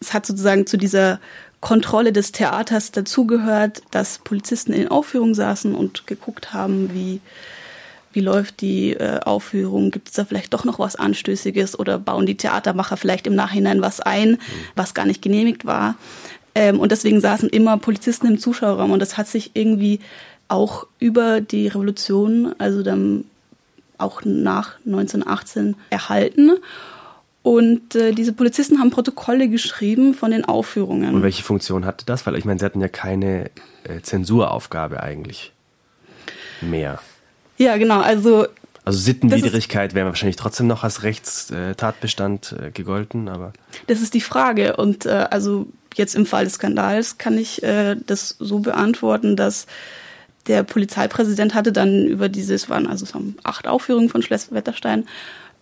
es 0.00 0.12
hat 0.12 0.26
sozusagen 0.26 0.66
zu 0.66 0.76
dieser 0.76 1.20
Kontrolle 1.60 2.12
des 2.12 2.32
Theaters 2.32 2.92
dazugehört, 2.92 3.82
dass 3.90 4.18
Polizisten 4.18 4.72
in 4.72 4.88
Aufführungen 4.88 5.34
saßen 5.34 5.74
und 5.74 6.06
geguckt 6.06 6.52
haben, 6.52 6.92
wie, 6.92 7.20
wie 8.12 8.20
läuft 8.20 8.60
die 8.60 8.92
äh, 8.92 9.20
Aufführung, 9.20 9.90
gibt 9.90 10.08
es 10.08 10.14
da 10.14 10.24
vielleicht 10.24 10.52
doch 10.54 10.64
noch 10.64 10.78
was 10.78 10.96
Anstößiges 10.96 11.78
oder 11.78 11.98
bauen 11.98 12.26
die 12.26 12.36
Theatermacher 12.36 12.96
vielleicht 12.96 13.26
im 13.26 13.34
Nachhinein 13.34 13.80
was 13.80 14.00
ein, 14.00 14.38
was 14.74 14.94
gar 14.94 15.06
nicht 15.06 15.22
genehmigt 15.22 15.64
war. 15.64 15.96
Ähm, 16.54 16.78
und 16.78 16.92
deswegen 16.92 17.20
saßen 17.20 17.48
immer 17.48 17.78
Polizisten 17.78 18.26
im 18.26 18.38
Zuschauerraum 18.38 18.90
und 18.90 19.00
das 19.00 19.16
hat 19.16 19.28
sich 19.28 19.52
irgendwie 19.54 20.00
auch 20.48 20.86
über 20.98 21.40
die 21.40 21.68
Revolution, 21.68 22.54
also 22.58 22.82
dann 22.82 23.24
auch 23.98 24.22
nach 24.24 24.78
1918 24.86 25.76
erhalten. 25.90 26.52
Und 27.42 27.94
äh, 27.94 28.12
diese 28.12 28.32
Polizisten 28.32 28.80
haben 28.80 28.90
Protokolle 28.90 29.48
geschrieben 29.48 30.14
von 30.14 30.32
den 30.32 30.44
Aufführungen. 30.44 31.14
Und 31.14 31.22
welche 31.22 31.44
Funktion 31.44 31.86
hatte 31.86 32.04
das? 32.04 32.26
Weil 32.26 32.36
ich 32.36 32.44
meine, 32.44 32.58
sie 32.58 32.64
hatten 32.64 32.80
ja 32.80 32.88
keine 32.88 33.50
äh, 33.84 34.00
Zensuraufgabe 34.02 35.00
eigentlich 35.00 35.52
mehr. 36.60 37.00
Ja, 37.56 37.76
genau. 37.76 38.00
Also 38.00 38.46
also 38.86 39.00
Sittenwidrigkeit 39.00 39.94
wäre 39.94 40.06
wahrscheinlich 40.06 40.36
trotzdem 40.36 40.68
noch 40.68 40.84
als 40.84 41.02
Rechtstatbestand 41.02 42.54
äh, 42.56 42.70
gegolten, 42.70 43.28
aber. 43.28 43.52
Das 43.88 44.00
ist 44.00 44.14
die 44.14 44.20
Frage. 44.20 44.76
Und 44.76 45.06
äh, 45.06 45.26
also 45.28 45.66
jetzt 45.96 46.14
im 46.14 46.24
Fall 46.24 46.44
des 46.44 46.54
Skandals 46.54 47.18
kann 47.18 47.36
ich 47.36 47.64
äh, 47.64 47.96
das 48.06 48.36
so 48.38 48.60
beantworten, 48.60 49.34
dass 49.34 49.66
der 50.46 50.62
Polizeipräsident 50.62 51.54
hatte 51.54 51.72
dann 51.72 52.06
über 52.06 52.28
dieses, 52.28 52.68
waren 52.68 52.86
also 52.86 53.04
es 53.04 53.12
acht 53.42 53.66
Aufführungen 53.66 54.08
von 54.08 54.22
Schleswig-Wetterstein 54.22 55.06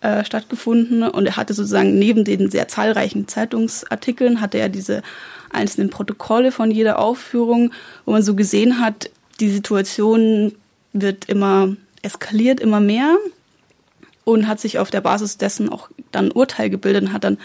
äh, 0.01 0.23
stattgefunden 0.23 1.03
und 1.03 1.25
er 1.25 1.37
hatte 1.37 1.53
sozusagen 1.53 1.97
neben 1.97 2.25
den 2.25 2.51
sehr 2.51 2.67
zahlreichen 2.67 3.27
Zeitungsartikeln 3.27 4.41
hatte 4.41 4.57
er 4.57 4.69
diese 4.69 5.01
einzelnen 5.51 5.89
Protokolle 5.89 6.51
von 6.51 6.69
jeder 6.69 6.99
Aufführung, 6.99 7.71
wo 8.05 8.11
man 8.11 8.21
so 8.21 8.35
gesehen 8.35 8.79
hat, 8.79 9.09
die 9.39 9.49
Situation 9.49 10.53
wird 10.93 11.25
immer 11.25 11.75
eskaliert, 12.01 12.59
immer 12.59 12.79
mehr 12.79 13.17
und 14.23 14.47
hat 14.47 14.59
sich 14.59 14.79
auf 14.79 14.91
der 14.91 15.01
Basis 15.01 15.37
dessen 15.37 15.69
auch 15.69 15.89
dann 16.11 16.31
Urteil 16.31 16.69
gebildet 16.69 17.03
und 17.03 17.13
hat 17.13 17.23
dann 17.23 17.37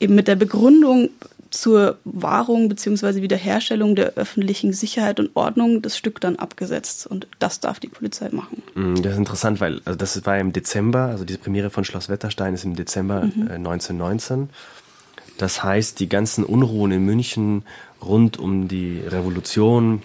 eben 0.00 0.14
mit 0.14 0.28
der 0.28 0.36
Begründung 0.36 1.10
zur 1.50 1.98
Wahrung 2.04 2.68
bzw. 2.68 3.22
Wiederherstellung 3.22 3.96
der 3.96 4.14
öffentlichen 4.14 4.72
Sicherheit 4.72 5.20
und 5.20 5.30
Ordnung 5.34 5.82
das 5.82 5.96
Stück 5.96 6.20
dann 6.20 6.36
abgesetzt. 6.36 7.06
Und 7.06 7.26
das 7.38 7.60
darf 7.60 7.80
die 7.80 7.88
Polizei 7.88 8.28
machen. 8.30 8.62
Mm, 8.74 8.96
das 8.96 9.12
ist 9.12 9.18
interessant, 9.18 9.60
weil 9.60 9.80
also 9.84 9.96
das 9.96 10.24
war 10.26 10.38
im 10.38 10.52
Dezember, 10.52 11.06
also 11.06 11.24
diese 11.24 11.38
Premiere 11.38 11.70
von 11.70 11.84
Schloss 11.84 12.08
Wetterstein 12.08 12.54
ist 12.54 12.64
im 12.64 12.76
Dezember 12.76 13.24
mhm. 13.24 13.48
äh, 13.48 13.54
1919. 13.54 14.50
Das 15.38 15.62
heißt, 15.62 16.00
die 16.00 16.08
ganzen 16.08 16.44
Unruhen 16.44 16.92
in 16.92 17.04
München 17.04 17.64
rund 18.02 18.38
um 18.38 18.68
die 18.68 19.00
Revolution 19.06 20.02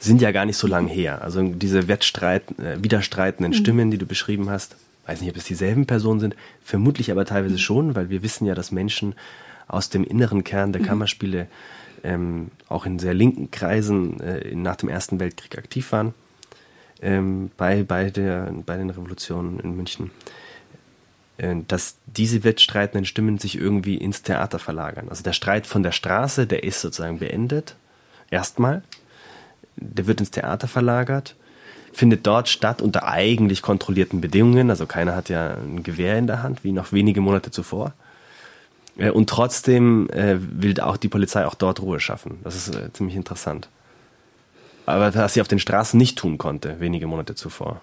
sind 0.00 0.20
ja 0.22 0.30
gar 0.32 0.46
nicht 0.46 0.56
so 0.56 0.66
lange 0.66 0.90
her. 0.90 1.22
Also 1.22 1.42
diese 1.42 1.88
Wettstreit, 1.88 2.44
äh, 2.58 2.82
widerstreitenden 2.82 3.52
mhm. 3.52 3.56
Stimmen, 3.56 3.90
die 3.90 3.98
du 3.98 4.06
beschrieben 4.06 4.48
hast, 4.50 4.76
weiß 5.08 5.22
nicht, 5.22 5.30
ob 5.30 5.36
es 5.36 5.44
dieselben 5.44 5.86
Personen 5.86 6.20
sind, 6.20 6.36
vermutlich 6.62 7.10
aber 7.10 7.24
teilweise 7.24 7.58
schon, 7.58 7.96
weil 7.96 8.10
wir 8.10 8.22
wissen 8.22 8.44
ja, 8.44 8.54
dass 8.54 8.70
Menschen 8.70 9.14
aus 9.66 9.88
dem 9.88 10.04
inneren 10.04 10.44
Kern 10.44 10.72
der 10.72 10.82
mhm. 10.82 10.86
Kammerspiele 10.86 11.46
ähm, 12.04 12.50
auch 12.68 12.84
in 12.84 12.98
sehr 12.98 13.14
linken 13.14 13.50
Kreisen 13.50 14.20
äh, 14.20 14.54
nach 14.54 14.76
dem 14.76 14.88
Ersten 14.88 15.18
Weltkrieg 15.18 15.56
aktiv 15.56 15.90
waren, 15.92 16.14
ähm, 17.00 17.50
bei, 17.56 17.82
bei, 17.82 18.10
der, 18.10 18.52
bei 18.66 18.76
den 18.76 18.90
Revolutionen 18.90 19.58
in 19.60 19.76
München, 19.76 20.10
äh, 21.38 21.56
dass 21.66 21.96
diese 22.06 22.44
wettstreitenden 22.44 23.06
Stimmen 23.06 23.38
sich 23.38 23.58
irgendwie 23.58 23.96
ins 23.96 24.22
Theater 24.22 24.58
verlagern. 24.58 25.08
Also 25.08 25.22
der 25.22 25.32
Streit 25.32 25.66
von 25.66 25.82
der 25.82 25.92
Straße, 25.92 26.46
der 26.46 26.64
ist 26.64 26.82
sozusagen 26.82 27.18
beendet, 27.18 27.76
erstmal. 28.30 28.82
Der 29.76 30.06
wird 30.06 30.20
ins 30.20 30.30
Theater 30.30 30.68
verlagert 30.68 31.34
findet 31.98 32.28
dort 32.28 32.48
statt 32.48 32.80
unter 32.80 33.08
eigentlich 33.08 33.60
kontrollierten 33.60 34.20
Bedingungen. 34.20 34.70
Also 34.70 34.86
keiner 34.86 35.16
hat 35.16 35.28
ja 35.28 35.56
ein 35.56 35.82
Gewehr 35.82 36.16
in 36.16 36.28
der 36.28 36.44
Hand, 36.44 36.62
wie 36.62 36.70
noch 36.70 36.92
wenige 36.92 37.20
Monate 37.20 37.50
zuvor. 37.50 37.92
Äh, 38.96 39.10
und 39.10 39.28
trotzdem 39.28 40.08
äh, 40.10 40.36
will 40.38 40.78
auch 40.80 40.96
die 40.96 41.08
Polizei 41.08 41.44
auch 41.44 41.56
dort 41.56 41.82
Ruhe 41.82 41.98
schaffen. 41.98 42.38
Das 42.44 42.54
ist 42.54 42.74
äh, 42.74 42.92
ziemlich 42.92 43.16
interessant. 43.16 43.68
Aber 44.86 45.12
was 45.12 45.34
sie 45.34 45.40
auf 45.40 45.48
den 45.48 45.58
Straßen 45.58 45.98
nicht 45.98 46.16
tun 46.16 46.38
konnte, 46.38 46.78
wenige 46.78 47.08
Monate 47.08 47.34
zuvor. 47.34 47.80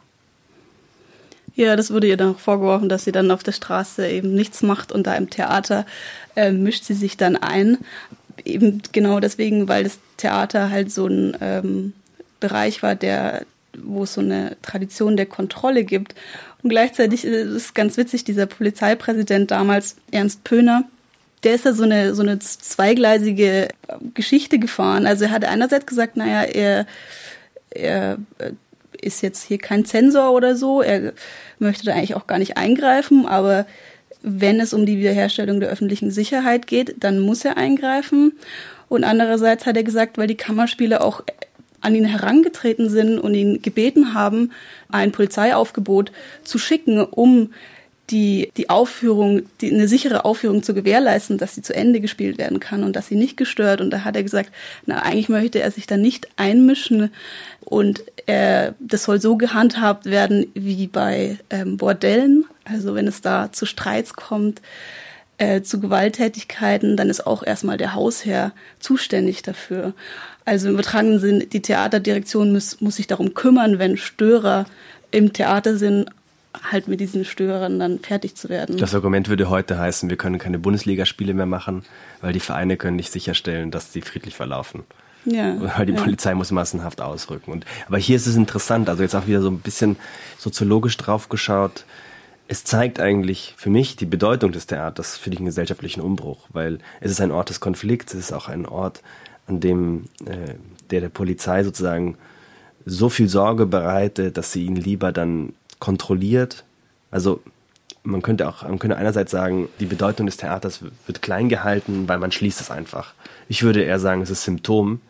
Ja, 1.54 1.76
das 1.76 1.92
wurde 1.92 2.08
ihr 2.08 2.18
dann 2.18 2.36
auch 2.36 2.40
vorgeworfen, 2.40 2.90
dass 2.90 3.04
sie 3.04 3.12
dann 3.12 3.32
auf 3.32 3.44
der 3.44 3.52
Straße 3.52 4.08
eben 4.08 4.34
nichts 4.34 4.64
macht 4.64 4.94
und 4.94 5.06
da 5.08 5.14
im 5.16 5.30
Theater 5.30 5.86
äh, 6.36 6.52
mischt 6.52 6.86
sie 6.86 6.94
sich 6.94 7.18
dann 7.18 7.36
ein. 7.36 7.80
Eben 8.46 8.82
genau 8.94 9.20
deswegen, 9.20 9.68
weil 9.68 9.84
das 9.84 10.00
Theater 10.18 10.70
halt 10.70 10.92
so 10.92 11.06
ein 11.06 11.38
ähm, 11.42 11.94
Bereich 12.40 12.82
war, 12.82 12.96
der, 12.96 13.46
wo 13.84 14.04
es 14.04 14.14
so 14.14 14.22
eine 14.22 14.58
Tradition 14.62 15.18
der 15.18 15.26
Kontrolle 15.26 15.84
gibt. 15.84 16.16
Und 16.64 16.70
gleichzeitig 16.70 17.26
ist 17.26 17.48
es 17.48 17.74
ganz 17.74 17.98
witzig, 17.98 18.24
dieser 18.24 18.46
Polizeipräsident 18.46 19.52
damals, 19.52 19.96
Ernst 20.12 20.44
Pöhner, 20.44 20.84
der 21.44 21.56
ist 21.56 21.66
ja 21.66 21.74
so 21.74 21.84
eine, 21.84 22.16
so 22.16 22.24
eine 22.24 22.40
zweigleisige 22.40 23.68
Geschichte 24.14 24.58
gefahren. 24.58 25.06
Also 25.06 25.26
er 25.26 25.32
hat 25.32 25.46
einerseits 25.46 25.86
gesagt, 25.86 26.18
naja, 26.18 26.44
er, 26.44 26.88
er 27.70 28.18
äh, 28.40 28.52
ist 29.02 29.22
jetzt 29.22 29.44
hier 29.44 29.60
kein 29.60 29.86
Zensor 29.86 30.32
oder 30.32 30.56
so, 30.56 30.82
er 30.82 31.14
möchte 31.60 31.86
da 31.86 31.94
eigentlich 31.94 32.16
auch 32.16 32.28
gar 32.28 32.40
nicht 32.40 32.58
eingreifen, 32.58 33.26
aber 33.28 33.66
wenn 34.24 34.60
es 34.60 34.74
um 34.74 34.88
die 34.88 34.98
Wiederherstellung 34.98 35.60
der 35.60 35.70
öffentlichen 35.70 36.10
Sicherheit 36.10 36.66
geht, 36.66 36.96
dann 37.04 37.20
muss 37.20 37.46
er 37.46 37.58
eingreifen. 37.58 38.34
Und 38.90 39.04
andererseits 39.04 39.68
hat 39.68 39.78
er 39.78 39.84
gesagt, 39.84 40.18
weil 40.18 40.28
die 40.28 40.36
Kammerspiele 40.36 41.02
auch 41.02 41.22
an 41.86 41.96
ihn 41.96 42.06
herangetreten 42.06 42.90
sind 42.90 43.20
und 43.20 43.34
ihn 43.34 43.62
gebeten 43.62 44.14
haben, 44.14 44.52
ein 44.90 45.12
Polizeiaufgebot 45.12 46.12
zu 46.44 46.58
schicken, 46.58 47.00
um 47.00 47.52
die, 48.10 48.52
die 48.58 48.70
Aufführung, 48.70 49.44
die, 49.62 49.72
eine 49.72 49.88
sichere 49.88 50.26
Aufführung 50.26 50.62
zu 50.62 50.74
gewährleisten, 50.74 51.38
dass 51.38 51.56
sie 51.56 51.62
zu 51.62 51.74
Ende 51.74 52.00
gespielt 52.00 52.38
werden 52.38 52.60
kann 52.60 52.84
und 52.84 52.96
dass 52.96 53.08
sie 53.08 53.16
nicht 53.16 53.36
gestört. 53.36 53.82
Und 53.82 53.90
da 53.90 54.04
hat 54.04 54.16
er 54.16 54.24
gesagt, 54.24 54.52
na, 54.86 55.02
eigentlich 55.02 55.30
möchte 55.30 55.60
er 55.60 55.72
sich 55.72 55.88
da 55.88 55.98
nicht 55.98 56.28
einmischen 56.36 57.12
und 57.62 58.04
er, 58.28 58.76
das 58.80 59.04
soll 59.04 59.20
so 59.20 59.38
gehandhabt 59.38 60.06
werden 60.06 60.48
wie 60.54 60.88
bei 60.88 61.38
ähm, 61.50 61.78
Bordellen. 61.78 62.46
Also 62.64 62.94
wenn 62.94 63.08
es 63.08 63.22
da 63.22 63.52
zu 63.52 63.66
Streits 63.66 64.14
kommt, 64.14 64.62
äh, 65.38 65.62
zu 65.62 65.80
Gewalttätigkeiten, 65.80 66.98
dann 66.98 67.10
ist 67.10 67.26
auch 67.26 67.44
erstmal 67.44 67.78
der 67.78 67.94
Hausherr 67.94 68.52
zuständig 68.80 69.42
dafür. 69.42 69.94
Also 70.46 70.68
im 70.68 70.76
übertragenen 70.76 71.20
Sinn, 71.20 71.48
die 71.52 71.62
Theaterdirektion 71.62 72.54
muss, 72.54 72.80
muss 72.82 72.98
sich 72.98 73.08
darum 73.08 73.34
kümmern, 73.34 73.80
wenn 73.80 73.98
Störer 73.98 74.66
im 75.12 75.34
Theater 75.34 75.78
sind, 75.78 76.10
halt 76.72 76.88
mit 76.88 77.00
diesen 77.00 77.26
Störern 77.26 77.80
dann 77.80 78.00
fertig 78.00 78.36
zu 78.36 78.50
werden. 78.50 78.78
Das 78.78 78.96
Argument 78.96 79.28
würde 79.28 79.50
heute 79.50 79.78
heißen, 79.78 80.10
wir 80.10 80.18
können 80.18 80.40
keine 80.40 80.60
Bundesligaspiele 80.60 81.34
mehr 81.34 81.46
machen, 81.46 81.84
weil 82.22 82.34
die 82.34 82.40
Vereine 82.40 82.78
können 82.78 82.96
nicht 82.96 83.12
sicherstellen, 83.12 83.72
dass 83.72 83.92
sie 83.92 84.02
friedlich 84.02 84.36
verlaufen. 84.36 84.84
Ja, 85.26 85.56
weil 85.78 85.88
die 85.88 85.94
ja. 85.94 86.02
Polizei 86.02 86.36
muss 86.36 86.52
massenhaft 86.52 87.02
ausrücken. 87.02 87.52
Und, 87.52 87.66
aber 87.88 87.98
hier 87.98 88.16
ist 88.16 88.28
es 88.28 88.36
interessant, 88.36 88.90
also 88.90 89.02
jetzt 89.02 89.16
auch 89.16 89.26
wieder 89.26 89.42
so 89.42 89.50
ein 89.50 89.60
bisschen 89.60 89.98
soziologisch 90.38 90.96
drauf 90.98 91.30
geschaut. 91.30 91.86
Es 92.48 92.64
zeigt 92.64 93.00
eigentlich 93.00 93.56
für 93.58 93.72
mich 93.72 93.96
die 93.96 94.06
Bedeutung 94.06 94.52
des 94.52 94.68
Theaters 94.68 95.18
für 95.18 95.32
den 95.32 95.46
gesellschaftlichen 95.46 96.02
Umbruch, 96.02 96.48
weil 96.50 96.78
es 97.02 97.12
ist 97.12 97.22
ein 97.22 97.32
Ort 97.32 97.50
des 97.50 97.60
Konflikts, 97.60 98.14
es 98.14 98.26
ist 98.26 98.34
auch 98.34 98.48
ein 98.48 98.68
Ort, 98.68 99.02
an 99.48 99.60
dem 99.60 100.06
äh, 100.26 100.56
der 100.92 101.02
der 101.02 101.10
Polizei 101.10 101.64
sozusagen 101.64 102.18
so 102.86 103.10
viel 103.10 103.28
Sorge 103.28 103.66
bereitet, 103.66 104.38
dass 104.38 104.52
sie 104.52 104.66
ihn 104.66 104.76
lieber 104.76 105.12
dann 105.12 105.54
kontrolliert. 105.80 106.64
Also 107.10 107.42
man 108.04 108.22
könnte 108.22 108.48
auch, 108.48 108.62
man 108.62 108.78
könnte 108.78 108.98
einerseits 108.98 109.32
sagen, 109.32 109.68
die 109.80 109.88
Bedeutung 109.88 110.28
des 110.28 110.38
Theaters 110.38 110.82
wird 111.08 111.24
klein 111.24 111.50
gehalten, 111.50 112.08
weil 112.08 112.20
man 112.20 112.32
schließt 112.32 112.62
es 112.62 112.70
einfach. 112.70 113.14
Ich 113.50 113.64
würde 113.64 113.84
eher 113.84 114.00
sagen, 114.00 114.22
es 114.22 114.30
ist 114.30 114.44
Symptom 114.44 115.02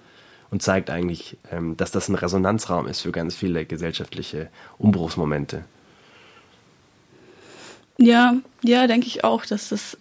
und 0.52 0.62
zeigt 0.62 0.90
eigentlich, 0.90 1.38
ähm, 1.52 1.76
dass 1.76 1.92
das 1.92 2.08
ein 2.08 2.16
Resonanzraum 2.16 2.88
ist 2.88 3.02
für 3.02 3.12
ganz 3.12 3.36
viele 3.36 3.66
gesellschaftliche 3.66 4.48
Umbruchsmomente. 4.78 5.66
Ja, 7.98 8.36
ja, 8.64 8.88
denke 8.88 9.08
ich 9.08 9.24
auch, 9.24 9.46
dass 9.46 9.70
das, 9.70 9.98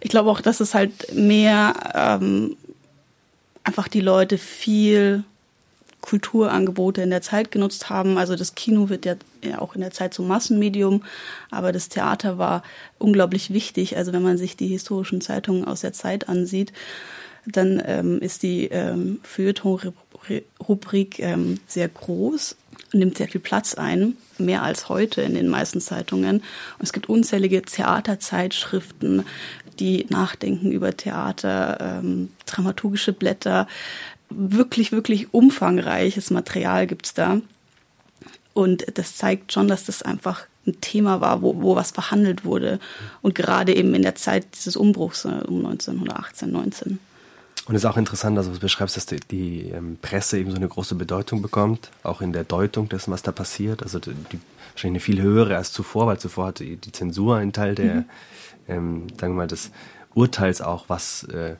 ich 0.00 0.10
glaube 0.10 0.30
auch, 0.30 0.40
dass 0.40 0.60
es 0.60 0.74
halt 0.74 1.14
mehr 1.14 1.74
ähm, 1.94 2.56
einfach 3.64 3.88
die 3.88 4.00
Leute 4.00 4.38
viel 4.38 5.24
Kulturangebote 6.00 7.02
in 7.02 7.10
der 7.10 7.20
Zeit 7.20 7.50
genutzt 7.50 7.90
haben. 7.90 8.16
Also 8.16 8.36
das 8.36 8.54
Kino 8.54 8.88
wird 8.88 9.04
ja 9.04 9.16
auch 9.58 9.74
in 9.74 9.80
der 9.80 9.90
Zeit 9.90 10.14
zum 10.14 10.28
Massenmedium, 10.28 11.02
aber 11.50 11.72
das 11.72 11.88
Theater 11.88 12.38
war 12.38 12.62
unglaublich 12.98 13.52
wichtig. 13.52 13.96
Also 13.96 14.12
wenn 14.12 14.22
man 14.22 14.38
sich 14.38 14.56
die 14.56 14.68
historischen 14.68 15.20
Zeitungen 15.20 15.64
aus 15.64 15.80
der 15.80 15.92
Zeit 15.92 16.28
ansieht, 16.28 16.72
dann 17.44 17.82
ähm, 17.84 18.20
ist 18.20 18.44
die 18.44 18.66
ähm, 18.66 19.18
Feuilleton-Rubrik 19.24 21.18
ähm, 21.18 21.58
sehr 21.66 21.88
groß, 21.88 22.54
nimmt 22.92 23.18
sehr 23.18 23.28
viel 23.28 23.40
Platz 23.40 23.74
ein, 23.74 24.16
mehr 24.38 24.62
als 24.62 24.88
heute 24.88 25.22
in 25.22 25.34
den 25.34 25.48
meisten 25.48 25.80
Zeitungen. 25.80 26.36
Und 26.36 26.82
es 26.82 26.92
gibt 26.92 27.08
unzählige 27.08 27.62
Theaterzeitschriften, 27.62 29.24
die 29.78 30.06
nachdenken 30.08 30.72
über 30.72 30.96
Theater, 30.96 32.00
ähm, 32.02 32.30
dramaturgische 32.46 33.12
Blätter, 33.12 33.66
wirklich, 34.30 34.92
wirklich 34.92 35.32
umfangreiches 35.32 36.30
Material 36.30 36.86
gibt's 36.86 37.14
da. 37.14 37.40
Und 38.54 38.86
das 38.96 39.16
zeigt 39.16 39.52
schon, 39.52 39.68
dass 39.68 39.84
das 39.84 40.02
einfach 40.02 40.46
ein 40.66 40.80
Thema 40.80 41.20
war, 41.20 41.42
wo, 41.42 41.62
wo 41.62 41.76
was 41.76 41.90
verhandelt 41.90 42.44
wurde. 42.44 42.80
Und 43.22 43.34
gerade 43.34 43.74
eben 43.74 43.94
in 43.94 44.02
der 44.02 44.14
Zeit 44.14 44.46
dieses 44.54 44.76
Umbruchs 44.76 45.24
äh, 45.24 45.42
um 45.46 45.64
1918, 45.66 46.50
19. 46.50 46.98
Und 47.66 47.74
es 47.74 47.82
ist 47.82 47.86
auch 47.86 47.96
interessant, 47.96 48.38
also 48.38 48.52
du 48.52 48.60
beschreibst, 48.60 48.96
dass 48.96 49.06
die, 49.06 49.18
die 49.30 49.70
ähm, 49.70 49.98
Presse 50.00 50.38
eben 50.38 50.50
so 50.50 50.56
eine 50.56 50.68
große 50.68 50.94
Bedeutung 50.94 51.42
bekommt, 51.42 51.90
auch 52.04 52.20
in 52.20 52.32
der 52.32 52.44
Deutung 52.44 52.88
dessen, 52.88 53.12
was 53.12 53.22
da 53.22 53.32
passiert. 53.32 53.82
Also 53.82 53.98
die, 53.98 54.12
die 54.12 54.40
wahrscheinlich 54.72 54.84
eine 54.84 55.00
viel 55.00 55.22
höhere 55.22 55.56
als 55.56 55.72
zuvor, 55.72 56.06
weil 56.06 56.18
zuvor 56.18 56.46
hatte 56.46 56.64
die 56.64 56.92
Zensur 56.92 57.36
einen 57.36 57.52
Teil 57.52 57.74
der, 57.74 57.94
mhm. 57.94 58.04
ähm, 58.68 59.06
sagen 59.18 59.32
wir 59.32 59.38
mal, 59.38 59.46
des 59.48 59.72
Urteils 60.14 60.60
auch, 60.60 60.84
was 60.88 61.24
äh, 61.24 61.56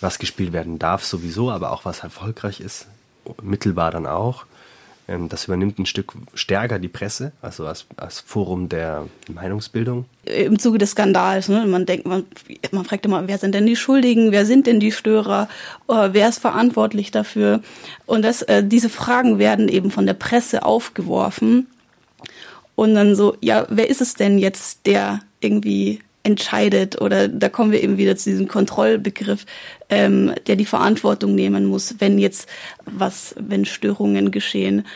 was 0.00 0.18
gespielt 0.18 0.52
werden 0.52 0.78
darf 0.78 1.04
sowieso, 1.04 1.50
aber 1.50 1.72
auch 1.72 1.84
was 1.84 2.00
erfolgreich 2.00 2.60
ist, 2.60 2.86
mittelbar 3.42 3.90
dann 3.90 4.06
auch. 4.06 4.46
Ähm, 5.10 5.28
das 5.28 5.46
übernimmt 5.46 5.80
ein 5.80 5.86
Stück 5.86 6.12
stärker 6.34 6.78
die 6.78 6.88
Presse, 6.88 7.32
also 7.42 7.66
als, 7.66 7.84
als 7.96 8.20
Forum 8.20 8.68
der 8.68 9.08
Meinungsbildung. 9.28 10.04
Im 10.24 10.60
Zuge 10.60 10.78
des 10.78 10.92
Skandals, 10.92 11.48
ne? 11.48 11.66
man 11.66 11.84
denkt, 11.84 12.06
man, 12.06 12.24
man 12.70 12.84
fragt 12.84 13.04
immer, 13.06 13.26
wer 13.26 13.36
sind 13.36 13.56
denn 13.56 13.66
die 13.66 13.74
Schuldigen, 13.74 14.30
wer 14.30 14.46
sind 14.46 14.68
denn 14.68 14.78
die 14.78 14.92
Störer, 14.92 15.48
wer 15.88 16.28
ist 16.28 16.38
verantwortlich 16.38 17.10
dafür? 17.10 17.60
Und 18.06 18.22
das, 18.22 18.42
äh, 18.42 18.62
diese 18.62 18.88
Fragen 18.88 19.40
werden 19.40 19.68
eben 19.68 19.90
von 19.90 20.06
der 20.06 20.14
Presse 20.14 20.64
aufgeworfen. 20.64 21.66
Und 22.76 22.94
dann 22.94 23.16
so, 23.16 23.36
ja, 23.40 23.66
wer 23.68 23.90
ist 23.90 24.00
es 24.00 24.14
denn 24.14 24.38
jetzt, 24.38 24.86
der 24.86 25.20
irgendwie 25.40 26.00
entscheidet 26.22 27.00
oder 27.00 27.28
da 27.28 27.48
kommen 27.48 27.72
wir 27.72 27.82
eben 27.82 27.96
wieder 27.96 28.16
zu 28.16 28.30
diesem 28.30 28.48
Kontrollbegriff, 28.48 29.46
ähm, 29.88 30.34
der 30.46 30.56
die 30.56 30.66
Verantwortung 30.66 31.34
nehmen 31.34 31.66
muss, 31.66 31.96
wenn 31.98 32.18
jetzt 32.18 32.48
was, 32.84 33.34
wenn 33.38 33.64
Störungen 33.64 34.30
geschehen. 34.30 34.86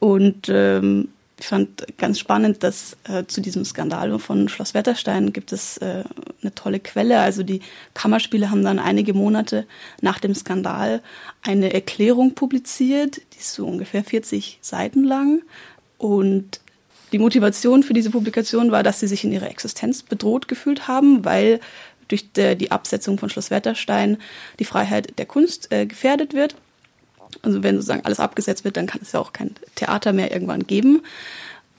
Und 0.00 0.48
ähm, 0.50 1.08
ich 1.40 1.48
fand 1.48 1.98
ganz 1.98 2.18
spannend, 2.18 2.62
dass 2.62 2.96
äh, 3.04 3.24
zu 3.26 3.40
diesem 3.40 3.64
Skandal 3.64 4.18
von 4.18 4.48
Schloss 4.48 4.74
Wetterstein 4.74 5.32
gibt 5.32 5.52
es 5.52 5.78
äh, 5.78 6.04
eine 6.42 6.54
tolle 6.54 6.78
Quelle. 6.78 7.20
Also 7.20 7.42
die 7.42 7.60
Kammerspiele 7.94 8.50
haben 8.50 8.62
dann 8.62 8.78
einige 8.78 9.14
Monate 9.14 9.66
nach 10.00 10.20
dem 10.20 10.34
Skandal 10.34 11.02
eine 11.42 11.72
Erklärung 11.72 12.34
publiziert, 12.34 13.16
die 13.34 13.38
ist 13.38 13.54
so 13.54 13.66
ungefähr 13.66 14.04
40 14.04 14.58
Seiten 14.60 15.04
lang 15.04 15.42
und 15.98 16.60
die 17.14 17.20
Motivation 17.20 17.84
für 17.84 17.94
diese 17.94 18.10
Publikation 18.10 18.72
war, 18.72 18.82
dass 18.82 18.98
sie 18.98 19.06
sich 19.06 19.22
in 19.22 19.30
ihrer 19.30 19.48
Existenz 19.48 20.02
bedroht 20.02 20.48
gefühlt 20.48 20.88
haben, 20.88 21.24
weil 21.24 21.60
durch 22.08 22.32
die 22.32 22.72
Absetzung 22.72 23.18
von 23.18 23.30
Schloss 23.30 23.52
Wetterstein 23.52 24.18
die 24.58 24.64
Freiheit 24.64 25.16
der 25.16 25.24
Kunst 25.24 25.70
äh, 25.70 25.86
gefährdet 25.86 26.34
wird. 26.34 26.56
Also 27.42 27.62
wenn 27.62 27.76
sozusagen 27.76 28.04
alles 28.04 28.18
abgesetzt 28.18 28.64
wird, 28.64 28.76
dann 28.76 28.88
kann 28.88 29.00
es 29.00 29.12
ja 29.12 29.20
auch 29.20 29.32
kein 29.32 29.54
Theater 29.76 30.12
mehr 30.12 30.32
irgendwann 30.32 30.66
geben. 30.66 31.02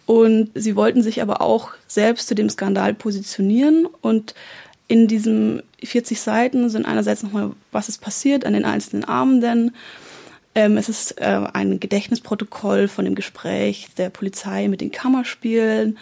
Und 0.05 0.51
sie 0.55 0.77
wollten 0.77 1.03
sich 1.03 1.21
aber 1.21 1.41
auch 1.41 1.71
selbst 1.85 2.29
zu 2.29 2.35
dem 2.35 2.49
Skandal 2.49 2.93
positionieren 2.93 3.89
und 3.99 4.35
in 4.87 5.09
diesen 5.09 5.63
40 5.83 6.21
Seiten 6.21 6.69
sind 6.69 6.85
einerseits 6.85 7.23
nochmal, 7.23 7.51
was 7.73 7.89
ist 7.89 7.99
passiert 7.99 8.45
an 8.45 8.53
den 8.53 8.63
einzelnen 8.63 9.03
Abenden, 9.03 9.75
ähm, 10.55 10.77
es 10.77 10.89
ist 10.89 11.19
äh, 11.19 11.41
ein 11.53 11.79
Gedächtnisprotokoll 11.79 12.87
von 12.87 13.05
dem 13.05 13.15
Gespräch 13.15 13.89
der 13.97 14.09
Polizei 14.09 14.67
mit 14.67 14.81
den 14.81 14.91
Kammerspielen, 14.91 15.97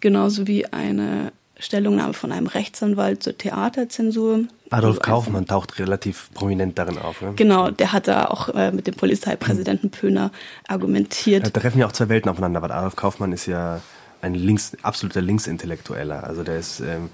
genauso 0.00 0.46
wie 0.46 0.66
eine 0.66 1.32
Stellungnahme 1.58 2.12
von 2.12 2.30
einem 2.30 2.46
Rechtsanwalt 2.46 3.22
zur 3.22 3.38
Theaterzensur. 3.38 4.40
Adolf 4.70 5.00
Kaufmann 5.00 5.46
taucht 5.46 5.78
relativ 5.78 6.28
prominent 6.34 6.78
darin 6.78 6.98
auf. 6.98 7.22
Ne? 7.22 7.32
Genau, 7.36 7.70
der 7.70 7.92
hat 7.92 8.08
da 8.08 8.26
auch 8.26 8.48
äh, 8.50 8.72
mit 8.72 8.86
dem 8.86 8.94
Polizeipräsidenten 8.94 9.90
Pöhner 9.90 10.30
argumentiert. 10.68 11.46
Da 11.46 11.50
treffen 11.50 11.78
ja 11.78 11.86
auch 11.86 11.92
zwei 11.92 12.08
Welten 12.08 12.30
aufeinander, 12.30 12.60
weil 12.60 12.72
Adolf 12.72 12.96
Kaufmann 12.96 13.32
ist 13.32 13.46
ja 13.46 13.80
ein 14.20 14.34
links, 14.34 14.72
absoluter 14.82 15.22
Linksintellektueller. 15.22 16.24
Also 16.24 16.42
der 16.42 16.58
ist 16.58 16.80
ähm, 16.80 17.08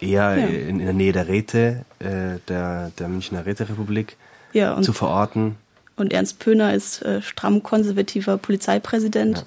eher 0.00 0.36
ja. 0.36 0.46
in, 0.46 0.80
in, 0.80 0.86
der 0.86 0.92
Nähe 0.92 1.12
der 1.12 1.28
Räte, 1.28 1.84
äh, 2.00 2.40
der, 2.48 2.90
der 2.98 3.08
Münchner 3.08 3.46
Räterepublik 3.46 4.16
ja, 4.52 4.80
zu 4.82 4.92
verorten. 4.92 5.56
Und 5.96 6.12
Ernst 6.12 6.38
Pöhner 6.38 6.74
ist 6.74 7.02
äh, 7.02 7.22
stramm 7.22 7.62
konservativer 7.62 8.36
Polizeipräsident. 8.38 9.38
Ja. 9.38 9.44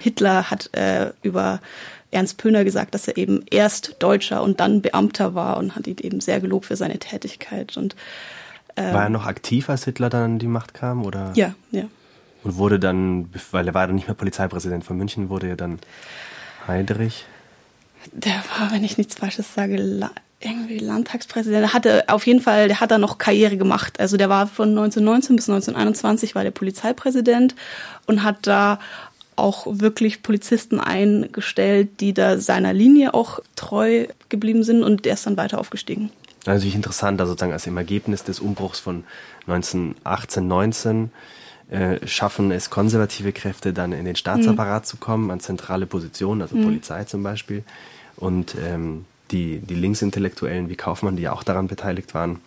Hitler 0.00 0.50
hat 0.50 0.70
äh, 0.74 1.10
über 1.22 1.60
Ernst 2.10 2.38
Pöhner 2.38 2.64
gesagt, 2.64 2.94
dass 2.94 3.08
er 3.08 3.16
eben 3.16 3.44
erst 3.50 3.96
Deutscher 3.98 4.42
und 4.42 4.60
dann 4.60 4.80
Beamter 4.80 5.34
war 5.34 5.58
und 5.58 5.76
hat 5.76 5.86
ihn 5.86 5.98
eben 6.00 6.20
sehr 6.20 6.40
gelobt 6.40 6.66
für 6.66 6.76
seine 6.76 6.98
Tätigkeit. 6.98 7.76
Und, 7.76 7.96
äh, 8.76 8.92
war 8.92 9.04
er 9.04 9.10
noch 9.10 9.26
aktiv, 9.26 9.68
als 9.68 9.84
Hitler 9.84 10.08
dann 10.08 10.22
an 10.22 10.38
die 10.38 10.46
Macht 10.46 10.72
kam? 10.72 11.04
Oder? 11.04 11.32
Ja, 11.34 11.54
ja. 11.70 11.84
Und 12.44 12.56
wurde 12.56 12.78
dann, 12.78 13.28
weil 13.50 13.66
er 13.66 13.74
war 13.74 13.86
dann 13.86 13.96
nicht 13.96 14.06
mehr 14.06 14.14
Polizeipräsident 14.14 14.84
von 14.84 14.96
München, 14.96 15.28
wurde 15.28 15.48
er 15.48 15.56
dann 15.56 15.80
Heidrich? 16.66 17.26
Der 18.12 18.42
war, 18.56 18.70
wenn 18.70 18.84
ich 18.84 18.96
nichts 18.96 19.16
Falsches 19.16 19.52
sage, 19.52 19.76
irgendwie 20.40 20.78
Landtagspräsident. 20.78 21.62
Der 21.62 21.72
hatte 21.72 22.04
auf 22.08 22.26
jeden 22.26 22.40
Fall, 22.40 22.68
der 22.68 22.80
hat 22.80 22.90
da 22.90 22.98
noch 22.98 23.18
Karriere 23.18 23.56
gemacht. 23.56 23.98
Also 23.98 24.16
der 24.16 24.28
war 24.28 24.46
von 24.46 24.70
1919 24.70 25.36
bis 25.36 25.48
1921 25.48 26.34
war 26.34 26.44
der 26.44 26.52
Polizeipräsident 26.52 27.54
und 28.06 28.22
hat 28.22 28.46
da 28.46 28.78
auch 29.34 29.66
wirklich 29.68 30.22
Polizisten 30.22 30.80
eingestellt, 30.80 32.00
die 32.00 32.12
da 32.12 32.38
seiner 32.38 32.72
Linie 32.72 33.14
auch 33.14 33.40
treu 33.56 34.06
geblieben 34.28 34.64
sind 34.64 34.82
und 34.82 35.04
der 35.04 35.14
ist 35.14 35.26
dann 35.26 35.36
weiter 35.36 35.58
aufgestiegen. 35.58 36.10
Natürlich 36.46 36.74
interessant, 36.74 37.20
also 37.20 37.32
sozusagen 37.32 37.52
als 37.52 37.66
im 37.66 37.76
Ergebnis 37.76 38.24
des 38.24 38.40
Umbruchs 38.40 38.80
von 38.80 39.04
1918, 39.46 40.46
19 40.46 41.10
äh, 41.70 42.06
schaffen 42.06 42.50
es 42.50 42.70
konservative 42.70 43.32
Kräfte 43.32 43.72
dann 43.72 43.92
in 43.92 44.04
den 44.04 44.16
Staatsapparat 44.16 44.84
mhm. 44.84 44.86
zu 44.86 44.96
kommen, 44.96 45.30
an 45.30 45.40
zentrale 45.40 45.86
Positionen, 45.86 46.42
also 46.42 46.56
mhm. 46.56 46.64
Polizei 46.64 47.04
zum 47.04 47.22
Beispiel. 47.22 47.62
Und 48.16 48.54
ähm, 48.64 49.04
die, 49.30 49.58
die 49.60 49.74
Linksintellektuellen 49.74 50.68
wie 50.68 50.76
Kaufmann, 50.76 51.16
die 51.16 51.22
ja 51.22 51.32
auch 51.32 51.42
daran 51.42 51.68
beteiligt 51.68 52.14
waren, 52.14 52.40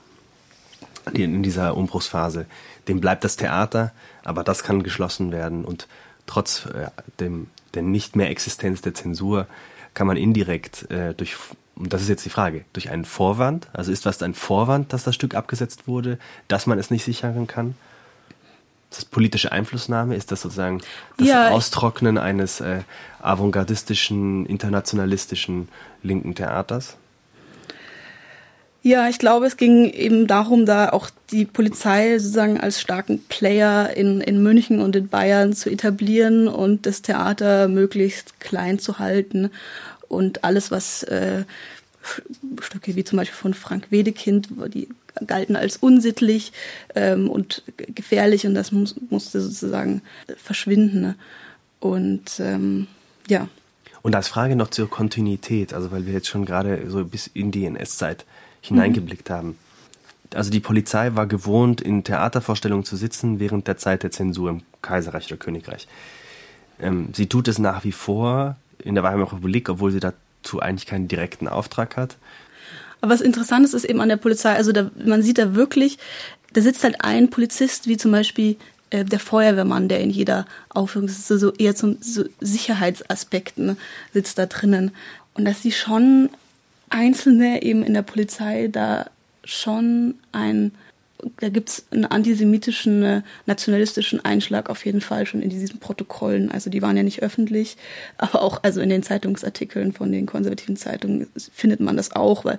die 1.14 1.24
in 1.24 1.44
dieser 1.44 1.76
Umbruchsphase, 1.76 2.46
dem 2.88 3.02
bleibt 3.02 3.24
das 3.24 3.36
Theater, 3.36 3.92
aber 4.24 4.44
das 4.44 4.64
kann 4.64 4.84
geschlossen 4.84 5.32
werden 5.32 5.66
und 5.66 5.88
trotz 6.26 6.66
äh, 6.68 6.90
dem, 7.20 7.48
der 7.74 7.82
nicht 7.82 8.16
mehr 8.16 8.30
Existenz 8.30 8.82
der 8.82 8.94
Zensur 8.94 9.48
kann 9.94 10.08
man 10.08 10.18
indirekt 10.18 10.90
äh, 10.92 11.14
durch, 11.14 11.36
und 11.76 11.92
das 11.92 12.02
ist 12.02 12.10
jetzt 12.10 12.26
die 12.26 12.30
Frage, 12.30 12.66
durch 12.74 12.90
einen 12.90 13.06
Vorwand, 13.06 13.68
also 13.74 13.92
ist 13.92 14.06
was 14.06 14.22
ein 14.24 14.34
Vorwand, 14.34 14.94
dass 14.94 15.04
das 15.04 15.16
Stück 15.16 15.36
abgesetzt 15.36 15.88
wurde, 15.88 16.18
dass 16.48 16.68
man 16.68 16.80
es 16.80 16.92
nicht 16.92 17.04
sichern 17.04 17.48
kann? 17.48 17.76
Ist 18.92 18.98
das 18.98 19.06
politische 19.06 19.54
Einflussnahme? 19.54 20.16
Ist 20.16 20.34
das 20.34 20.42
sozusagen 20.42 20.82
das 21.18 21.28
ja, 21.28 21.50
Austrocknen 21.50 22.18
eines 22.18 22.60
äh, 22.60 22.82
avantgardistischen, 23.22 24.46
internationalistischen 24.46 25.70
linken 26.04 26.36
Theaters? 26.36 26.98
Ja, 28.84 29.08
ich 29.08 29.18
glaube, 29.18 29.46
es 29.46 29.56
ging 29.56 29.86
eben 29.86 30.28
darum, 30.28 30.66
da 30.66 30.90
auch 30.90 31.10
die 31.32 31.46
Polizei 31.46 32.18
sozusagen 32.20 32.60
als 32.60 32.82
starken 32.82 33.24
Player 33.30 33.96
in, 33.96 34.20
in 34.20 34.44
München 34.44 34.82
und 34.82 34.96
in 34.96 35.08
Bayern 35.08 35.54
zu 35.54 35.70
etablieren 35.70 36.50
und 36.50 36.86
das 36.86 37.02
Theater 37.02 37.70
möglichst 37.70 38.42
klein 38.42 38.78
zu 38.78 39.00
halten 39.00 39.52
und 40.10 40.44
alles, 40.44 40.70
was 40.72 41.04
äh, 41.04 41.44
Stücke 42.60 42.96
wie 42.96 43.04
zum 43.04 43.18
Beispiel 43.18 43.38
von 43.38 43.54
Frank 43.54 43.92
Wedekind, 43.92 44.50
die 44.74 44.90
galten 45.26 45.56
als 45.56 45.78
unsittlich 45.78 46.54
ähm, 46.96 47.30
und 47.30 47.64
gefährlich 47.76 48.46
und 48.48 48.56
das 48.56 48.72
muss, 48.72 48.96
musste 49.10 49.42
sozusagen 49.42 50.02
verschwinden. 50.38 51.02
Ne? 51.02 51.16
Und 51.80 52.40
ähm, 52.40 52.88
ja. 53.28 53.48
Und 54.02 54.16
als 54.16 54.28
Frage 54.28 54.56
noch 54.56 54.70
zur 54.70 54.90
Kontinuität, 54.90 55.74
also 55.74 55.92
weil 55.92 56.06
wir 56.06 56.14
jetzt 56.14 56.28
schon 56.28 56.46
gerade 56.46 56.90
so 56.90 57.04
bis 57.06 57.28
in 57.28 57.52
die 57.52 57.66
NS-Zeit 57.66 58.26
hineingeblickt 58.62 59.30
mhm. 59.30 59.34
haben. 59.34 59.58
Also 60.34 60.50
die 60.50 60.60
Polizei 60.60 61.14
war 61.16 61.28
gewohnt, 61.28 61.82
in 61.82 62.04
Theatervorstellungen 62.04 62.86
zu 62.86 62.96
sitzen 62.96 63.40
während 63.40 63.68
der 63.68 63.78
Zeit 63.78 64.04
der 64.04 64.12
Zensur 64.12 64.50
im 64.50 64.62
Kaiserreich 64.82 65.28
oder 65.28 65.38
Königreich. 65.38 65.88
Ähm, 66.80 67.10
sie 67.14 67.28
tut 67.28 67.48
es 67.48 67.60
nach 67.60 67.84
wie 67.84 67.92
vor 67.92 68.56
in 68.84 68.96
der 68.96 69.04
Weimarer 69.04 69.34
Republik, 69.34 69.70
obwohl 69.70 69.92
sie 69.92 70.00
dazu 70.00 70.60
eigentlich 70.60 70.86
keinen 70.86 71.08
direkten 71.08 71.48
Auftrag 71.48 71.98
hat. 71.98 72.18
Aber 73.02 73.14
was 73.14 73.22
interessant 73.22 73.66
ist, 73.66 73.74
ist 73.74 73.86
eben 73.86 74.00
an 74.00 74.10
der 74.10 74.18
Polizei, 74.18 74.54
also 74.54 74.72
da, 74.72 74.90
man 75.04 75.24
sieht 75.24 75.40
da 75.40 75.56
wirklich, 75.56 75.98
da 76.54 76.62
sitzt 76.62 76.84
halt 76.84 77.04
ein 77.04 77.30
Polizist, 77.30 77.88
wie 77.88 77.98
zum 77.98 78.12
Beispiel 78.12 78.58
äh, 78.92 79.04
der 79.04 79.20
Feuerwehrmann, 79.20 79.88
der 79.88 80.02
in 80.02 80.12
jeder 80.12 80.46
Aufführung 80.70 81.08
ist, 81.08 81.28
so, 81.28 81.38
so 81.38 81.52
eher 81.54 81.76
zum 81.76 81.98
so 82.02 82.24
Sicherheitsaspekten 82.40 83.78
sitzt 84.14 84.38
da 84.38 84.46
drinnen. 84.46 84.92
Und 85.34 85.46
dass 85.46 85.62
sie 85.62 85.72
schon 85.72 86.30
Einzelne 86.90 87.64
eben 87.64 87.84
in 87.84 87.94
der 87.94 88.02
Polizei 88.02 88.68
da 88.72 89.10
schon 89.44 90.16
ein, 90.32 90.72
da 91.40 91.50
gibt 91.50 91.70
es 91.70 91.86
einen 91.92 92.06
antisemitischen, 92.06 93.04
äh, 93.04 93.22
nationalistischen 93.46 94.24
Einschlag 94.24 94.70
auf 94.70 94.86
jeden 94.86 95.02
Fall 95.02 95.26
schon 95.26 95.42
in 95.42 95.50
diesen 95.50 95.80
Protokollen. 95.80 96.52
Also 96.52 96.70
die 96.70 96.82
waren 96.82 96.98
ja 96.98 97.04
nicht 97.04 97.22
öffentlich, 97.22 97.78
aber 98.18 98.42
auch 98.42 98.64
also 98.64 98.82
in 98.82 98.90
den 98.90 99.04
Zeitungsartikeln 99.04 99.94
von 99.94 100.12
den 100.12 100.26
konservativen 100.26 100.78
Zeitungen 100.78 101.28
findet 101.54 101.80
man 101.80 101.98
das 101.98 102.16
auch, 102.16 102.46
weil, 102.46 102.58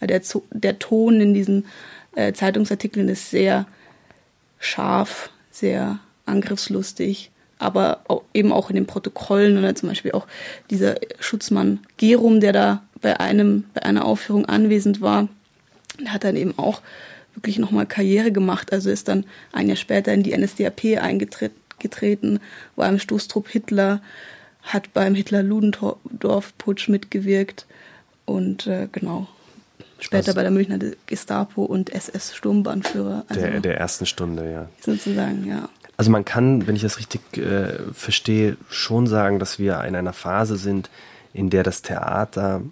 weil 0.00 0.08
der, 0.08 0.22
der 0.50 0.78
Ton 0.78 1.20
in 1.20 1.34
diesen 1.34 1.66
äh, 2.14 2.32
Zeitungsartikeln 2.32 3.08
ist 3.08 3.30
sehr 3.30 3.66
scharf, 4.58 5.30
sehr 5.50 5.98
angriffslustig, 6.26 7.30
aber 7.58 8.00
auch, 8.08 8.22
eben 8.34 8.52
auch 8.52 8.70
in 8.70 8.76
den 8.76 8.86
Protokollen 8.86 9.58
oder 9.58 9.74
zum 9.74 9.88
Beispiel 9.88 10.12
auch 10.12 10.26
dieser 10.70 10.96
Schutzmann 11.20 11.80
Gerum, 11.96 12.40
der 12.40 12.52
da 12.52 12.82
bei 13.00 13.18
einem 13.20 13.64
bei 13.74 13.82
einer 13.82 14.04
Aufführung 14.04 14.46
anwesend 14.46 15.00
war, 15.00 15.28
hat 16.06 16.24
dann 16.24 16.36
eben 16.36 16.58
auch 16.58 16.80
wirklich 17.34 17.58
nochmal 17.58 17.86
Karriere 17.86 18.32
gemacht. 18.32 18.72
Also 18.72 18.90
ist 18.90 19.08
dann 19.08 19.24
ein 19.52 19.68
Jahr 19.68 19.76
später 19.76 20.12
in 20.12 20.22
die 20.22 20.36
NSDAP 20.36 20.98
eingetreten, 21.00 22.40
war 22.76 22.88
im 22.88 22.98
Stoßtrupp 22.98 23.48
Hitler, 23.48 24.00
hat 24.62 24.92
beim 24.92 25.14
Hitler-Ludendorff-Putsch 25.14 26.88
mitgewirkt 26.88 27.66
und 28.24 28.66
äh, 28.66 28.88
genau. 28.90 29.28
Später 29.98 30.28
also, 30.28 30.34
bei 30.34 30.42
der 30.42 30.50
Münchner 30.50 30.78
Gestapo 31.06 31.64
und 31.64 31.90
SS-Sturmbannführer. 31.90 33.24
Also 33.28 33.40
der, 33.40 33.60
der 33.60 33.78
ersten 33.78 34.06
Stunde, 34.06 34.50
ja. 34.50 34.68
Sozusagen, 34.80 35.46
ja. 35.46 35.68
Also 35.96 36.10
man 36.10 36.24
kann, 36.24 36.66
wenn 36.66 36.74
ich 36.74 36.82
das 36.82 36.98
richtig 36.98 37.20
äh, 37.36 37.78
verstehe, 37.92 38.56
schon 38.68 39.06
sagen, 39.06 39.38
dass 39.38 39.58
wir 39.58 39.84
in 39.84 39.94
einer 39.94 40.12
Phase 40.12 40.56
sind, 40.56 40.90
in 41.32 41.50
der 41.50 41.62
das 41.62 41.82
Theater 41.82 42.62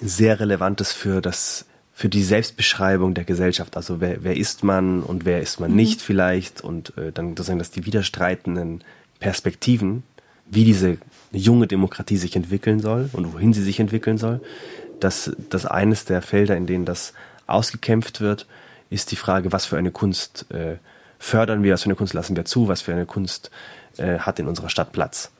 sehr 0.00 0.40
relevant 0.40 0.80
ist 0.80 0.92
für 0.92 1.22
das 1.22 1.64
für 2.02 2.08
die 2.08 2.24
Selbstbeschreibung 2.24 3.14
der 3.14 3.22
Gesellschaft. 3.22 3.76
Also 3.76 4.00
wer, 4.00 4.24
wer 4.24 4.36
ist 4.36 4.64
man 4.64 5.04
und 5.04 5.24
wer 5.24 5.40
ist 5.40 5.60
man 5.60 5.70
mhm. 5.70 5.76
nicht 5.76 6.02
vielleicht 6.02 6.60
und 6.60 6.98
äh, 6.98 7.12
dann 7.12 7.28
sozusagen, 7.28 7.60
dass 7.60 7.70
die 7.70 7.86
widerstreitenden 7.86 8.82
Perspektiven, 9.20 10.02
wie 10.46 10.64
diese 10.64 10.98
junge 11.30 11.68
Demokratie 11.68 12.16
sich 12.16 12.34
entwickeln 12.34 12.80
soll 12.80 13.08
und 13.12 13.32
wohin 13.32 13.52
sie 13.52 13.62
sich 13.62 13.78
entwickeln 13.78 14.18
soll, 14.18 14.40
dass 14.98 15.30
das 15.48 15.64
eines 15.64 16.04
der 16.04 16.22
Felder, 16.22 16.56
in 16.56 16.66
denen 16.66 16.86
das 16.86 17.12
ausgekämpft 17.46 18.20
wird, 18.20 18.48
ist 18.90 19.12
die 19.12 19.16
Frage, 19.16 19.52
was 19.52 19.64
für 19.64 19.76
eine 19.78 19.92
Kunst 19.92 20.46
äh, 20.50 20.78
fördern 21.20 21.62
wir, 21.62 21.72
was 21.72 21.82
für 21.82 21.86
eine 21.86 21.94
Kunst 21.94 22.14
lassen 22.14 22.34
wir 22.34 22.44
zu, 22.44 22.66
was 22.66 22.82
für 22.82 22.90
eine 22.90 23.06
Kunst 23.06 23.52
äh, 23.98 24.18
hat 24.18 24.40
in 24.40 24.48
unserer 24.48 24.70
Stadt 24.70 24.90
Platz. 24.90 25.30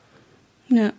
Ja. 0.69 0.93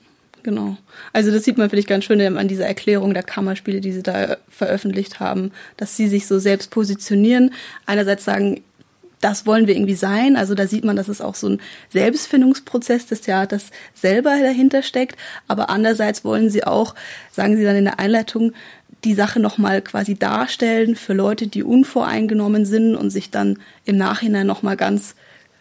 Genau. 0.44 0.76
Also 1.14 1.30
das 1.30 1.42
sieht 1.44 1.56
man 1.56 1.70
vielleicht 1.70 1.88
ganz 1.88 2.04
schön 2.04 2.20
an 2.36 2.48
dieser 2.48 2.66
Erklärung 2.66 3.14
der 3.14 3.22
Kammerspiele, 3.22 3.80
die 3.80 3.92
sie 3.92 4.02
da 4.02 4.36
veröffentlicht 4.48 5.18
haben, 5.18 5.52
dass 5.78 5.96
sie 5.96 6.06
sich 6.06 6.26
so 6.26 6.38
selbst 6.38 6.70
positionieren. 6.70 7.50
Einerseits 7.86 8.26
sagen, 8.26 8.62
das 9.22 9.46
wollen 9.46 9.66
wir 9.66 9.74
irgendwie 9.74 9.94
sein. 9.94 10.36
Also 10.36 10.54
da 10.54 10.66
sieht 10.66 10.84
man, 10.84 10.96
dass 10.96 11.08
es 11.08 11.22
auch 11.22 11.34
so 11.34 11.48
ein 11.48 11.62
Selbstfindungsprozess 11.88 13.06
des 13.06 13.22
Theaters 13.22 13.70
selber 13.94 14.38
dahinter 14.38 14.82
steckt. 14.82 15.16
Aber 15.48 15.70
andererseits 15.70 16.26
wollen 16.26 16.50
sie 16.50 16.64
auch, 16.64 16.94
sagen 17.32 17.56
sie 17.56 17.64
dann 17.64 17.76
in 17.76 17.86
der 17.86 17.98
Einleitung, 17.98 18.52
die 19.02 19.14
Sache 19.14 19.40
nochmal 19.40 19.80
quasi 19.80 20.14
darstellen 20.14 20.94
für 20.94 21.14
Leute, 21.14 21.46
die 21.46 21.62
unvoreingenommen 21.62 22.66
sind 22.66 22.96
und 22.96 23.08
sich 23.08 23.30
dann 23.30 23.60
im 23.86 23.96
Nachhinein 23.96 24.46
nochmal 24.46 24.76
ganz 24.76 25.14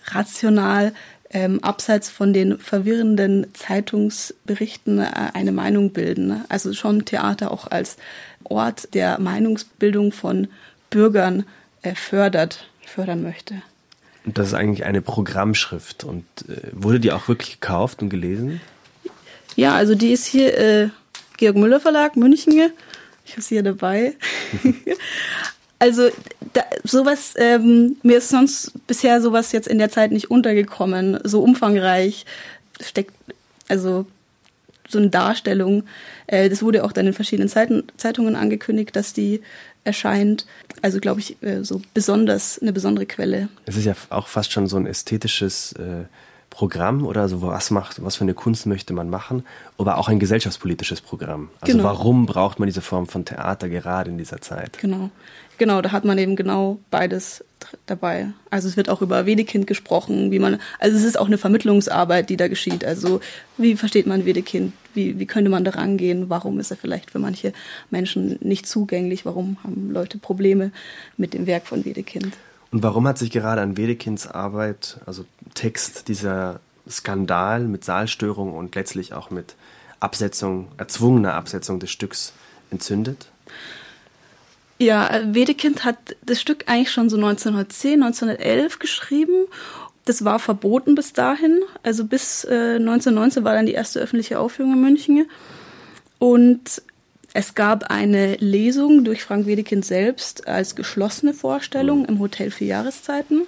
rational 0.07 0.91
ähm, 1.33 1.63
abseits 1.63 2.09
von 2.09 2.31
den 2.31 2.59
verwirrenden 2.59 3.47
Zeitungsberichten 3.53 4.99
äh, 4.99 5.11
eine 5.33 5.51
Meinung 5.51 5.91
bilden. 5.91 6.27
Ne? 6.27 6.45
Also 6.47 6.73
schon 6.73 7.05
Theater 7.05 7.51
auch 7.51 7.69
als 7.69 7.97
Ort 8.43 8.93
der 8.93 9.19
Meinungsbildung 9.19 10.11
von 10.11 10.47
Bürgern 10.89 11.45
äh, 11.81 11.95
fördert, 11.95 12.69
fördern 12.85 13.23
möchte. 13.23 13.55
Und 14.25 14.37
das 14.37 14.49
ist 14.49 14.53
eigentlich 14.53 14.85
eine 14.85 15.01
Programmschrift. 15.01 16.03
Und 16.03 16.23
äh, 16.47 16.69
wurde 16.71 16.99
die 16.99 17.11
auch 17.11 17.27
wirklich 17.27 17.59
gekauft 17.59 18.01
und 18.01 18.09
gelesen? 18.09 18.61
Ja, 19.55 19.73
also 19.73 19.95
die 19.95 20.11
ist 20.11 20.25
hier 20.25 20.57
äh, 20.57 20.89
Georg 21.37 21.57
Müller 21.57 21.79
Verlag, 21.79 22.15
München. 22.15 22.71
Ich 23.25 23.31
habe 23.33 23.41
sie 23.41 23.55
hier 23.55 23.63
dabei. 23.63 24.15
Also 25.83 26.07
da, 26.53 26.63
sowas, 26.85 27.33
ähm, 27.35 27.97
mir 28.03 28.19
ist 28.19 28.29
sonst 28.29 28.71
bisher 28.87 29.21
sowas 29.21 29.51
jetzt 29.51 29.67
in 29.67 29.79
der 29.79 29.89
Zeit 29.89 30.13
nicht 30.13 30.31
untergekommen, 30.31 31.19
so 31.25 31.43
umfangreich 31.43 32.25
steckt, 32.79 33.11
also 33.67 34.05
so 34.87 34.97
eine 34.97 35.09
Darstellung. 35.09 35.83
Äh, 36.27 36.47
das 36.47 36.61
wurde 36.63 36.85
auch 36.85 36.93
dann 36.93 37.07
in 37.07 37.11
verschiedenen 37.11 37.49
Zeiten, 37.49 37.83
Zeitungen 37.97 38.37
angekündigt, 38.37 38.95
dass 38.95 39.11
die 39.11 39.41
erscheint. 39.83 40.45
Also 40.81 41.01
glaube 41.01 41.19
ich, 41.19 41.43
äh, 41.43 41.65
so 41.65 41.81
besonders, 41.93 42.59
eine 42.59 42.71
besondere 42.71 43.05
Quelle. 43.05 43.49
Es 43.65 43.75
ist 43.75 43.83
ja 43.83 43.93
auch 44.09 44.27
fast 44.27 44.53
schon 44.53 44.67
so 44.67 44.77
ein 44.77 44.85
ästhetisches 44.85 45.73
äh, 45.73 46.05
Programm 46.49 47.05
oder 47.05 47.27
so, 47.27 47.41
was 47.41 47.71
macht, 47.71 48.01
was 48.05 48.15
für 48.15 48.23
eine 48.23 48.35
Kunst 48.35 48.67
möchte 48.67 48.93
man 48.93 49.09
machen, 49.09 49.43
aber 49.77 49.97
auch 49.97 50.07
ein 50.07 50.19
gesellschaftspolitisches 50.19 51.01
Programm. 51.01 51.49
Also 51.59 51.73
genau. 51.73 51.83
warum 51.83 52.25
braucht 52.25 52.59
man 52.59 52.67
diese 52.67 52.81
Form 52.81 53.07
von 53.07 53.25
Theater 53.25 53.67
gerade 53.67 54.11
in 54.11 54.17
dieser 54.19 54.39
Zeit? 54.39 54.77
Genau. 54.79 55.09
Genau, 55.57 55.81
da 55.81 55.91
hat 55.91 56.05
man 56.05 56.17
eben 56.17 56.35
genau 56.35 56.79
beides 56.89 57.43
dabei. 57.85 58.29
Also 58.49 58.67
es 58.67 58.77
wird 58.77 58.89
auch 58.89 59.01
über 59.01 59.25
Wedekind 59.25 59.67
gesprochen, 59.67 60.31
wie 60.31 60.39
man, 60.39 60.59
also 60.79 60.97
es 60.97 61.03
ist 61.03 61.17
auch 61.19 61.27
eine 61.27 61.37
Vermittlungsarbeit, 61.37 62.29
die 62.29 62.37
da 62.37 62.47
geschieht. 62.47 62.83
Also 62.83 63.19
wie 63.57 63.75
versteht 63.75 64.07
man 64.07 64.25
Wedekind? 64.25 64.73
Wie, 64.93 65.19
wie 65.19 65.25
könnte 65.25 65.49
man 65.49 65.63
da 65.63 65.71
rangehen? 65.71 66.29
Warum 66.29 66.59
ist 66.59 66.71
er 66.71 66.77
vielleicht 66.77 67.11
für 67.11 67.19
manche 67.19 67.53
Menschen 67.89 68.37
nicht 68.41 68.67
zugänglich? 68.67 69.25
Warum 69.25 69.57
haben 69.63 69.91
Leute 69.91 70.17
Probleme 70.17 70.71
mit 71.17 71.33
dem 71.33 71.47
Werk 71.47 71.67
von 71.67 71.85
Wedekind? 71.85 72.33
Und 72.71 72.83
warum 72.83 73.07
hat 73.07 73.17
sich 73.17 73.31
gerade 73.31 73.61
an 73.61 73.77
Wedekinds 73.77 74.27
Arbeit, 74.27 74.99
also 75.05 75.25
Text, 75.53 76.07
dieser 76.07 76.59
Skandal 76.89 77.61
mit 77.61 77.83
Saalstörung 77.83 78.53
und 78.53 78.75
letztlich 78.75 79.13
auch 79.13 79.29
mit 79.29 79.55
Absetzung, 79.99 80.67
erzwungener 80.77 81.33
Absetzung 81.33 81.79
des 81.79 81.91
Stücks 81.91 82.33
entzündet? 82.71 83.27
Ja, 84.83 85.21
Wedekind 85.23 85.85
hat 85.85 86.17
das 86.25 86.41
Stück 86.41 86.65
eigentlich 86.67 86.91
schon 86.91 87.09
so 87.09 87.15
1910, 87.15 88.03
1911 88.03 88.79
geschrieben. 88.79 89.45
Das 90.03 90.25
war 90.25 90.39
verboten 90.39 90.93
bis 90.93 91.13
dahin. 91.13 91.61
Also 91.83 92.03
bis 92.03 92.43
äh, 92.43 92.75
1919 92.75 93.45
war 93.45 93.53
dann 93.53 93.65
die 93.65 93.71
erste 93.71 94.01
öffentliche 94.01 94.39
Aufführung 94.39 94.73
in 94.73 94.81
München. 94.81 95.29
Und 96.19 96.81
es 97.33 97.55
gab 97.55 97.91
eine 97.91 98.35
Lesung 98.35 99.05
durch 99.05 99.23
Frank 99.23 99.47
Wedekind 99.47 99.85
selbst 99.85 100.49
als 100.49 100.75
geschlossene 100.75 101.33
Vorstellung 101.33 102.03
im 102.03 102.19
Hotel 102.19 102.51
für 102.51 102.65
Jahreszeiten. 102.65 103.43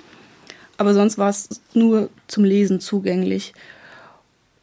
Aber 0.77 0.93
sonst 0.93 1.17
war 1.17 1.31
es 1.31 1.49
nur 1.73 2.09
zum 2.27 2.45
Lesen 2.45 2.79
zugänglich. 2.79 3.53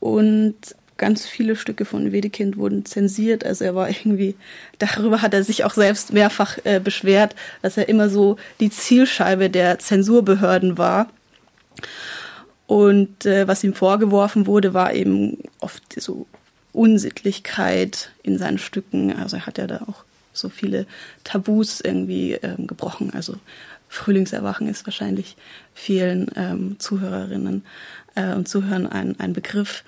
Und 0.01 0.57
ganz 1.03 1.27
viele 1.27 1.57
Stücke 1.57 1.85
von 1.85 2.13
Wedekind 2.13 2.57
wurden 2.57 2.85
zensiert. 2.85 3.45
Also 3.45 3.65
er 3.65 3.75
war 3.75 3.91
irgendwie, 3.91 4.37
darüber 4.79 5.21
hat 5.21 5.35
er 5.35 5.43
sich 5.43 5.65
auch 5.65 5.75
selbst 5.75 6.13
mehrfach 6.13 6.59
äh, 6.63 6.79
beschwert, 6.79 7.35
dass 7.61 7.77
er 7.77 7.89
immer 7.89 8.09
so 8.09 8.37
die 8.61 8.71
Zielscheibe 8.71 9.51
der 9.51 9.81
Zensurbehörden 9.81 10.79
war. 10.79 11.11
Und 12.69 13.27
äh, 13.27 13.49
was 13.49 13.65
ihm 13.65 13.75
vorgeworfen 13.75 14.47
wurde, 14.47 14.75
war 14.75 14.95
eben 14.95 15.39
oft 15.59 15.83
so 16.01 16.29
Unsittlichkeit 16.73 18.13
in 18.23 18.39
seinen 18.39 18.59
Stücken. 18.59 19.13
Also 19.13 19.39
er 19.39 19.47
hat 19.47 19.59
ja 19.59 19.67
da 19.67 19.79
auch 19.89 20.05
so 20.33 20.51
viele 20.51 20.87
Tabus 21.25 21.81
irgendwie 21.81 22.35
ähm, 22.35 22.69
gebrochen. 22.69 23.11
Also 23.13 23.35
Frühlingserwachen 23.89 24.69
ist 24.69 24.87
wahrscheinlich 24.87 25.37
vielen 25.75 26.31
ähm, 26.37 26.77
Zuhörerinnen 26.79 27.65
äh, 28.15 28.35
und 28.35 28.47
Zuhörern 28.49 28.87
ein, 28.87 29.19
ein 29.19 29.33
Begriff. 29.33 29.83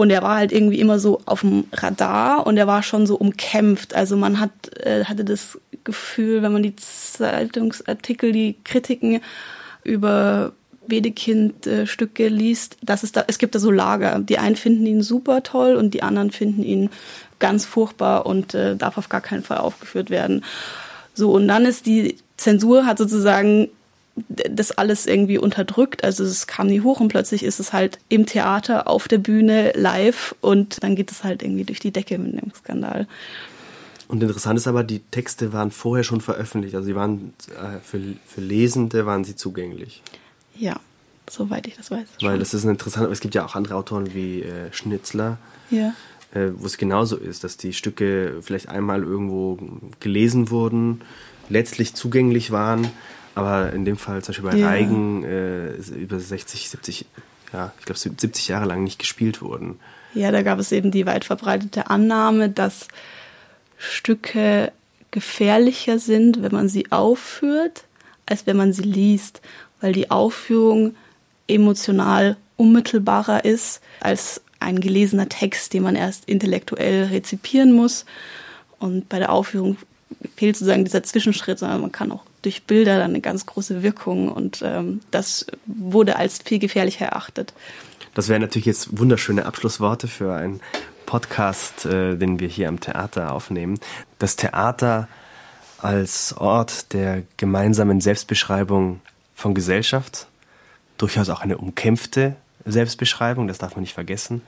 Und 0.00 0.08
er 0.08 0.22
war 0.22 0.36
halt 0.36 0.50
irgendwie 0.50 0.80
immer 0.80 0.98
so 0.98 1.20
auf 1.26 1.42
dem 1.42 1.64
Radar 1.72 2.46
und 2.46 2.56
er 2.56 2.66
war 2.66 2.82
schon 2.82 3.06
so 3.06 3.16
umkämpft. 3.16 3.94
Also 3.94 4.16
man 4.16 4.40
hat, 4.40 4.50
äh, 4.82 5.04
hatte 5.04 5.26
das 5.26 5.58
Gefühl, 5.84 6.42
wenn 6.42 6.52
man 6.52 6.62
die 6.62 6.74
Zeitungsartikel, 6.74 8.32
die 8.32 8.56
Kritiken 8.64 9.20
über 9.84 10.52
Wedekind-Stücke 10.86 12.28
liest, 12.28 12.78
dass 12.82 13.02
es 13.02 13.12
da, 13.12 13.24
es 13.26 13.36
gibt 13.36 13.54
da 13.54 13.58
so 13.58 13.70
Lager. 13.70 14.18
Die 14.20 14.38
einen 14.38 14.56
finden 14.56 14.86
ihn 14.86 15.02
super 15.02 15.42
toll 15.42 15.76
und 15.76 15.92
die 15.92 16.02
anderen 16.02 16.30
finden 16.30 16.62
ihn 16.62 16.88
ganz 17.38 17.66
furchtbar 17.66 18.24
und 18.24 18.54
äh, 18.54 18.76
darf 18.76 18.96
auf 18.96 19.10
gar 19.10 19.20
keinen 19.20 19.42
Fall 19.42 19.58
aufgeführt 19.58 20.08
werden. 20.08 20.44
So, 21.12 21.30
und 21.32 21.46
dann 21.46 21.66
ist 21.66 21.84
die 21.84 22.16
Zensur 22.38 22.86
hat 22.86 22.96
sozusagen 22.96 23.68
das 24.28 24.72
alles 24.72 25.06
irgendwie 25.06 25.38
unterdrückt. 25.38 26.04
Also 26.04 26.24
es 26.24 26.46
kam 26.46 26.66
nie 26.66 26.80
hoch 26.80 27.00
und 27.00 27.08
plötzlich 27.08 27.42
ist 27.42 27.60
es 27.60 27.72
halt 27.72 27.98
im 28.08 28.26
Theater, 28.26 28.88
auf 28.88 29.08
der 29.08 29.18
Bühne, 29.18 29.72
live 29.74 30.34
und 30.40 30.82
dann 30.82 30.96
geht 30.96 31.10
es 31.10 31.24
halt 31.24 31.42
irgendwie 31.42 31.64
durch 31.64 31.80
die 31.80 31.90
Decke 31.90 32.18
mit 32.18 32.40
dem 32.40 32.52
Skandal. 32.54 33.06
Und 34.08 34.22
interessant 34.22 34.58
ist 34.58 34.66
aber, 34.66 34.82
die 34.82 34.98
Texte 34.98 35.52
waren 35.52 35.70
vorher 35.70 36.02
schon 36.02 36.20
veröffentlicht. 36.20 36.74
Also 36.74 36.86
sie 36.86 36.96
waren 36.96 37.32
äh, 37.50 37.78
für, 37.80 38.00
für 38.26 38.40
Lesende 38.40 39.06
waren 39.06 39.22
sie 39.22 39.36
zugänglich. 39.36 40.02
Ja, 40.56 40.80
soweit 41.30 41.68
ich 41.68 41.76
das 41.76 41.92
weiß. 41.92 42.08
Weil 42.20 42.38
das 42.40 42.52
ist 42.52 42.64
interessant, 42.64 43.04
aber 43.04 43.12
es 43.12 43.20
gibt 43.20 43.36
ja 43.36 43.44
auch 43.44 43.54
andere 43.54 43.76
Autoren 43.76 44.12
wie 44.12 44.42
äh, 44.42 44.72
Schnitzler. 44.72 45.38
Ja. 45.70 45.94
Äh, 46.32 46.50
wo 46.56 46.66
es 46.66 46.76
genauso 46.76 47.16
ist, 47.16 47.44
dass 47.44 47.56
die 47.56 47.72
Stücke 47.72 48.38
vielleicht 48.42 48.68
einmal 48.68 49.02
irgendwo 49.02 49.58
gelesen 50.00 50.50
wurden, 50.50 51.02
letztlich 51.48 51.94
zugänglich 51.94 52.50
waren, 52.50 52.88
aber 53.34 53.72
in 53.72 53.84
dem 53.84 53.96
Fall 53.96 54.22
zum 54.22 54.32
Beispiel 54.32 54.50
bei 54.50 54.56
ja. 54.56 54.68
Reigen 54.68 55.24
äh, 55.24 55.72
über 55.94 56.18
60, 56.18 56.68
70, 56.68 57.06
ja, 57.52 57.72
ich 57.78 57.86
glaube 57.86 57.98
70 57.98 58.48
Jahre 58.48 58.66
lang 58.66 58.84
nicht 58.84 58.98
gespielt 58.98 59.42
wurden. 59.42 59.78
Ja, 60.14 60.32
da 60.32 60.42
gab 60.42 60.58
es 60.58 60.72
eben 60.72 60.90
die 60.90 61.06
weit 61.06 61.24
verbreitete 61.24 61.88
Annahme, 61.88 62.48
dass 62.48 62.88
Stücke 63.78 64.72
gefährlicher 65.10 65.98
sind, 65.98 66.42
wenn 66.42 66.52
man 66.52 66.68
sie 66.68 66.90
aufführt, 66.90 67.84
als 68.26 68.46
wenn 68.46 68.56
man 68.56 68.72
sie 68.72 68.82
liest, 68.82 69.40
weil 69.80 69.92
die 69.92 70.10
Aufführung 70.10 70.94
emotional 71.48 72.36
unmittelbarer 72.56 73.44
ist 73.44 73.80
als 74.00 74.42
ein 74.60 74.80
gelesener 74.80 75.28
Text, 75.28 75.72
den 75.72 75.82
man 75.82 75.96
erst 75.96 76.28
intellektuell 76.28 77.04
rezipieren 77.06 77.72
muss. 77.72 78.04
Und 78.78 79.08
bei 79.08 79.18
der 79.18 79.32
Aufführung 79.32 79.76
fehlt 80.36 80.56
sozusagen 80.56 80.84
dieser 80.84 81.02
Zwischenschritt, 81.02 81.58
sondern 81.58 81.80
man 81.80 81.92
kann 81.92 82.12
auch 82.12 82.24
durch 82.42 82.64
Bilder 82.64 82.98
dann 82.98 83.10
eine 83.10 83.20
ganz 83.20 83.46
große 83.46 83.82
Wirkung 83.82 84.30
und 84.30 84.62
ähm, 84.64 85.00
das 85.10 85.46
wurde 85.66 86.16
als 86.16 86.38
viel 86.44 86.58
gefährlicher 86.58 87.06
erachtet. 87.06 87.52
Das 88.14 88.28
wären 88.28 88.42
natürlich 88.42 88.66
jetzt 88.66 88.98
wunderschöne 88.98 89.46
Abschlussworte 89.46 90.08
für 90.08 90.34
einen 90.34 90.60
Podcast, 91.06 91.86
äh, 91.86 92.16
den 92.16 92.40
wir 92.40 92.48
hier 92.48 92.68
am 92.68 92.80
Theater 92.80 93.32
aufnehmen. 93.32 93.78
Das 94.18 94.36
Theater 94.36 95.08
als 95.78 96.36
Ort 96.36 96.92
der 96.92 97.22
gemeinsamen 97.36 98.00
Selbstbeschreibung 98.00 99.00
von 99.34 99.54
Gesellschaft, 99.54 100.28
durchaus 100.98 101.30
auch 101.30 101.40
eine 101.40 101.58
umkämpfte 101.58 102.36
Selbstbeschreibung, 102.64 103.48
das 103.48 103.58
darf 103.58 103.74
man 103.74 103.82
nicht 103.82 103.94
vergessen. 103.94 104.42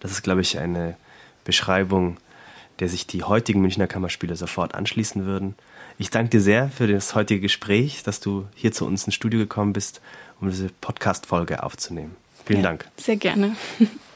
Das 0.00 0.10
ist, 0.10 0.22
glaube 0.22 0.40
ich, 0.40 0.58
eine 0.58 0.96
Beschreibung, 1.44 2.16
der 2.80 2.88
sich 2.88 3.06
die 3.06 3.22
heutigen 3.22 3.60
Münchner 3.60 3.86
Kammerspiele 3.86 4.34
sofort 4.34 4.74
anschließen 4.74 5.24
würden. 5.24 5.54
Ich 5.98 6.10
danke 6.10 6.30
dir 6.30 6.40
sehr 6.40 6.68
für 6.68 6.86
das 6.86 7.14
heutige 7.14 7.40
Gespräch, 7.40 8.02
dass 8.02 8.20
du 8.20 8.46
hier 8.54 8.72
zu 8.72 8.86
uns 8.86 9.04
ins 9.04 9.14
Studio 9.14 9.40
gekommen 9.40 9.72
bist, 9.72 10.00
um 10.40 10.50
diese 10.50 10.68
Podcast-Folge 10.80 11.62
aufzunehmen. 11.62 12.16
Vielen 12.44 12.60
ja, 12.60 12.68
Dank. 12.68 12.88
Sehr 12.96 13.16
gerne. 13.16 13.56